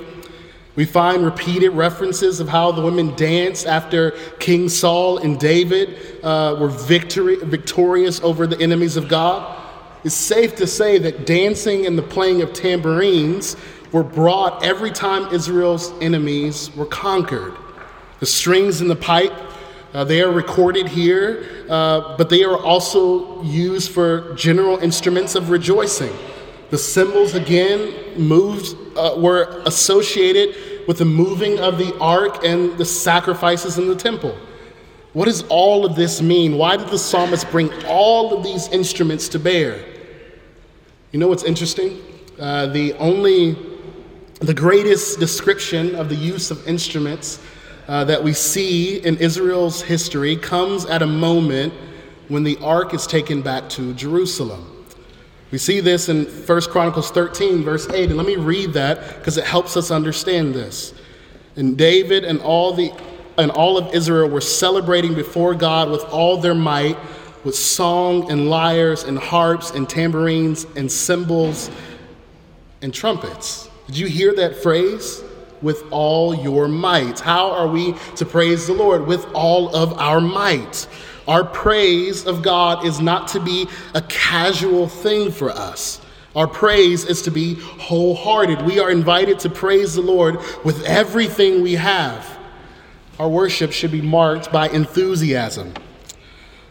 We 0.76 0.84
find 0.84 1.24
repeated 1.24 1.70
references 1.70 2.40
of 2.40 2.48
how 2.48 2.72
the 2.72 2.82
women 2.82 3.14
danced 3.14 3.66
after 3.66 4.10
King 4.40 4.68
Saul 4.68 5.18
and 5.18 5.38
David 5.38 5.96
uh, 6.22 6.56
were 6.60 6.68
victory, 6.68 7.36
victorious 7.36 8.20
over 8.20 8.46
the 8.46 8.60
enemies 8.60 8.96
of 8.96 9.08
God. 9.08 9.62
It's 10.02 10.14
safe 10.14 10.56
to 10.56 10.66
say 10.66 10.98
that 10.98 11.26
dancing 11.26 11.86
and 11.86 11.96
the 11.96 12.02
playing 12.02 12.42
of 12.42 12.52
tambourines 12.52 13.56
were 13.92 14.02
brought 14.02 14.64
every 14.64 14.90
time 14.90 15.32
Israel's 15.32 15.92
enemies 16.02 16.74
were 16.74 16.86
conquered. 16.86 17.54
The 18.18 18.26
strings 18.26 18.80
and 18.80 18.90
the 18.90 18.96
pipe, 18.96 19.32
uh, 19.94 20.02
they 20.02 20.20
are 20.20 20.32
recorded 20.32 20.88
here, 20.88 21.66
uh, 21.70 22.16
but 22.16 22.28
they 22.28 22.42
are 22.42 22.58
also 22.58 23.40
used 23.42 23.92
for 23.92 24.34
general 24.34 24.76
instruments 24.78 25.36
of 25.36 25.50
rejoicing. 25.50 26.12
The 26.70 26.78
cymbals, 26.78 27.34
again, 27.34 28.18
moved, 28.20 28.76
uh, 28.96 29.14
were 29.16 29.62
associated 29.66 30.88
with 30.88 30.98
the 30.98 31.04
moving 31.04 31.60
of 31.60 31.78
the 31.78 31.96
ark 32.00 32.44
and 32.44 32.76
the 32.76 32.84
sacrifices 32.84 33.78
in 33.78 33.86
the 33.86 33.94
temple. 33.94 34.36
What 35.12 35.26
does 35.26 35.44
all 35.44 35.86
of 35.86 35.94
this 35.94 36.20
mean? 36.20 36.58
Why 36.58 36.76
did 36.76 36.88
the 36.88 36.98
psalmist 36.98 37.48
bring 37.52 37.70
all 37.84 38.36
of 38.36 38.42
these 38.42 38.66
instruments 38.68 39.28
to 39.28 39.38
bear? 39.38 39.84
You 41.12 41.20
know 41.20 41.28
what's 41.28 41.44
interesting? 41.44 42.02
Uh, 42.36 42.66
the 42.66 42.94
only, 42.94 43.56
the 44.40 44.54
greatest 44.54 45.20
description 45.20 45.94
of 45.94 46.08
the 46.08 46.16
use 46.16 46.50
of 46.50 46.66
instruments 46.66 47.38
uh, 47.88 48.04
that 48.04 48.22
we 48.22 48.32
see 48.32 48.98
in 48.98 49.16
Israel's 49.18 49.82
history 49.82 50.36
comes 50.36 50.86
at 50.86 51.02
a 51.02 51.06
moment 51.06 51.72
when 52.28 52.42
the 52.42 52.56
ark 52.62 52.94
is 52.94 53.06
taken 53.06 53.42
back 53.42 53.68
to 53.70 53.92
Jerusalem. 53.94 54.70
We 55.50 55.58
see 55.58 55.80
this 55.80 56.08
in 56.08 56.24
1 56.24 56.60
Chronicles 56.62 57.10
13, 57.10 57.62
verse 57.62 57.88
8, 57.88 58.08
and 58.08 58.16
let 58.16 58.26
me 58.26 58.36
read 58.36 58.72
that 58.72 59.18
because 59.18 59.36
it 59.36 59.44
helps 59.44 59.76
us 59.76 59.90
understand 59.90 60.54
this. 60.54 60.94
And 61.56 61.76
David 61.78 62.24
and 62.24 62.40
all 62.40 62.72
the 62.72 62.92
and 63.36 63.50
all 63.50 63.76
of 63.76 63.92
Israel 63.94 64.28
were 64.28 64.40
celebrating 64.40 65.14
before 65.14 65.54
God 65.54 65.90
with 65.90 66.02
all 66.04 66.36
their 66.36 66.54
might, 66.54 66.96
with 67.42 67.56
song 67.56 68.30
and 68.30 68.48
lyres 68.48 69.02
and 69.02 69.18
harps 69.18 69.70
and 69.70 69.88
tambourines 69.88 70.66
and 70.76 70.90
cymbals 70.90 71.70
and 72.80 72.94
trumpets. 72.94 73.68
Did 73.86 73.98
you 73.98 74.06
hear 74.06 74.34
that 74.36 74.62
phrase? 74.62 75.22
With 75.62 75.82
all 75.90 76.34
your 76.34 76.68
might. 76.68 77.20
How 77.20 77.50
are 77.50 77.68
we 77.68 77.94
to 78.16 78.26
praise 78.26 78.66
the 78.66 78.72
Lord? 78.74 79.06
With 79.06 79.26
all 79.32 79.74
of 79.74 79.98
our 79.98 80.20
might. 80.20 80.88
Our 81.26 81.44
praise 81.44 82.26
of 82.26 82.42
God 82.42 82.84
is 82.84 83.00
not 83.00 83.28
to 83.28 83.40
be 83.40 83.66
a 83.94 84.02
casual 84.02 84.88
thing 84.88 85.30
for 85.30 85.50
us. 85.50 86.00
Our 86.36 86.48
praise 86.48 87.04
is 87.04 87.22
to 87.22 87.30
be 87.30 87.54
wholehearted. 87.54 88.62
We 88.62 88.80
are 88.80 88.90
invited 88.90 89.38
to 89.40 89.50
praise 89.50 89.94
the 89.94 90.02
Lord 90.02 90.38
with 90.64 90.82
everything 90.84 91.62
we 91.62 91.74
have. 91.74 92.38
Our 93.18 93.28
worship 93.28 93.70
should 93.72 93.92
be 93.92 94.02
marked 94.02 94.50
by 94.50 94.68
enthusiasm. 94.68 95.72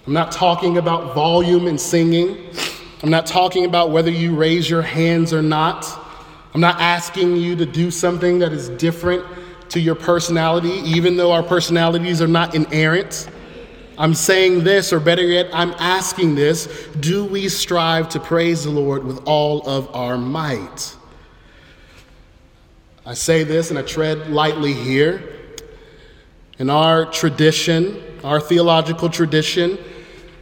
I'm 0.06 0.14
not 0.14 0.34
talking 0.34 0.78
about 0.78 1.16
volume 1.16 1.68
and 1.68 1.80
singing. 1.80 2.50
I'm 3.02 3.10
not 3.10 3.26
talking 3.26 3.64
about 3.64 3.92
whether 3.92 4.12
you 4.12 4.36
raise 4.36 4.70
your 4.70 4.82
hands 4.82 5.34
or 5.34 5.42
not. 5.42 6.03
I'm 6.54 6.62
not 6.62 6.80
asking 6.80 7.36
you 7.38 7.56
to 7.56 7.66
do 7.66 7.90
something 7.90 8.40
that 8.40 8.54
is 8.54 8.70
different 8.70 9.26
to 9.70 9.80
your 9.80 9.96
personality, 9.96 10.82
even 10.86 11.18
though 11.18 11.32
our 11.32 11.42
personalities 11.42 12.22
are 12.22 12.28
not 12.28 12.54
inerrant. 12.54 13.28
I'm 13.98 14.14
saying 14.14 14.64
this, 14.64 14.94
or 14.94 15.00
better 15.00 15.24
yet, 15.24 15.50
I'm 15.52 15.72
asking 15.80 16.36
this 16.36 16.68
do 17.00 17.26
we 17.26 17.50
strive 17.50 18.10
to 18.10 18.20
praise 18.20 18.64
the 18.64 18.70
Lord 18.70 19.04
with 19.04 19.24
all 19.26 19.68
of 19.68 19.94
our 19.96 20.18
might? 20.18 20.96
I 23.06 23.16
say 23.16 23.44
this 23.44 23.70
and 23.70 23.80
I 23.80 23.82
tread 23.82 24.32
lightly 24.32 24.74
here. 24.74 25.30
In 26.60 26.70
our 26.70 27.06
tradition, 27.06 28.02
our 28.24 28.40
theological 28.40 29.10
tradition, 29.10 29.78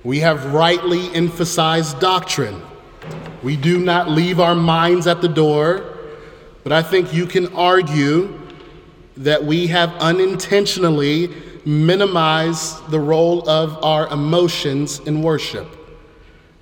we 0.03 0.19
have 0.19 0.53
rightly 0.53 1.09
emphasized 1.13 1.99
doctrine. 1.99 2.61
We 3.41 3.55
do 3.55 3.79
not 3.79 4.09
leave 4.09 4.39
our 4.39 4.55
minds 4.55 5.07
at 5.07 5.21
the 5.21 5.27
door, 5.27 5.90
but 6.63 6.71
I 6.71 6.81
think 6.81 7.13
you 7.13 7.25
can 7.25 7.53
argue 7.53 8.39
that 9.17 9.43
we 9.43 9.67
have 9.67 9.93
unintentionally 9.95 11.29
minimized 11.65 12.89
the 12.89 12.99
role 12.99 13.47
of 13.49 13.83
our 13.83 14.07
emotions 14.07 14.99
in 14.99 15.21
worship. 15.21 15.67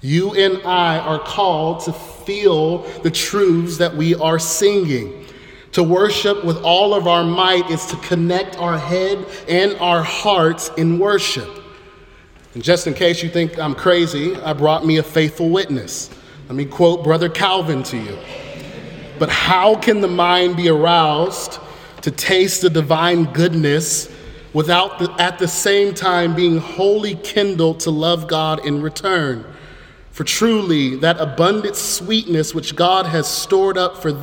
You 0.01 0.33
and 0.33 0.61
I 0.63 0.97
are 0.99 1.19
called 1.19 1.81
to 1.81 1.93
feel 1.93 2.79
the 3.01 3.11
truths 3.11 3.77
that 3.77 3.95
we 3.95 4.15
are 4.15 4.39
singing. 4.39 5.25
To 5.73 5.83
worship 5.83 6.43
with 6.43 6.57
all 6.63 6.93
of 6.93 7.07
our 7.07 7.23
might 7.23 7.69
is 7.69 7.85
to 7.87 7.95
connect 7.97 8.57
our 8.57 8.77
head 8.77 9.25
and 9.47 9.75
our 9.75 10.01
hearts 10.01 10.71
in 10.77 10.99
worship. 10.99 11.49
And 12.53 12.63
just 12.63 12.87
in 12.87 12.93
case 12.93 13.21
you 13.21 13.29
think 13.29 13.59
I'm 13.59 13.75
crazy, 13.75 14.35
I 14.37 14.53
brought 14.53 14.85
me 14.85 14.97
a 14.97 15.03
faithful 15.03 15.49
witness. 15.49 16.09
Let 16.47 16.55
me 16.55 16.65
quote 16.65 17.03
Brother 17.03 17.29
Calvin 17.29 17.83
to 17.83 17.97
you. 17.97 18.17
But 19.19 19.29
how 19.29 19.75
can 19.75 20.01
the 20.01 20.07
mind 20.07 20.57
be 20.57 20.69
aroused 20.69 21.59
to 22.01 22.11
taste 22.11 22.61
the 22.61 22.69
divine 22.69 23.25
goodness 23.25 24.09
without 24.53 24.99
the, 24.99 25.13
at 25.19 25.39
the 25.39 25.47
same 25.47 25.93
time 25.93 26.35
being 26.35 26.57
wholly 26.57 27.15
kindled 27.15 27.81
to 27.81 27.91
love 27.91 28.27
God 28.27 28.65
in 28.65 28.81
return. 28.81 29.45
For 30.11 30.23
truly, 30.23 30.95
that 30.97 31.19
abundant 31.19 31.75
sweetness 31.75 32.53
which 32.53 32.75
God 32.75 33.05
has 33.05 33.27
stored 33.27 33.77
up 33.77 33.97
for 33.97 34.11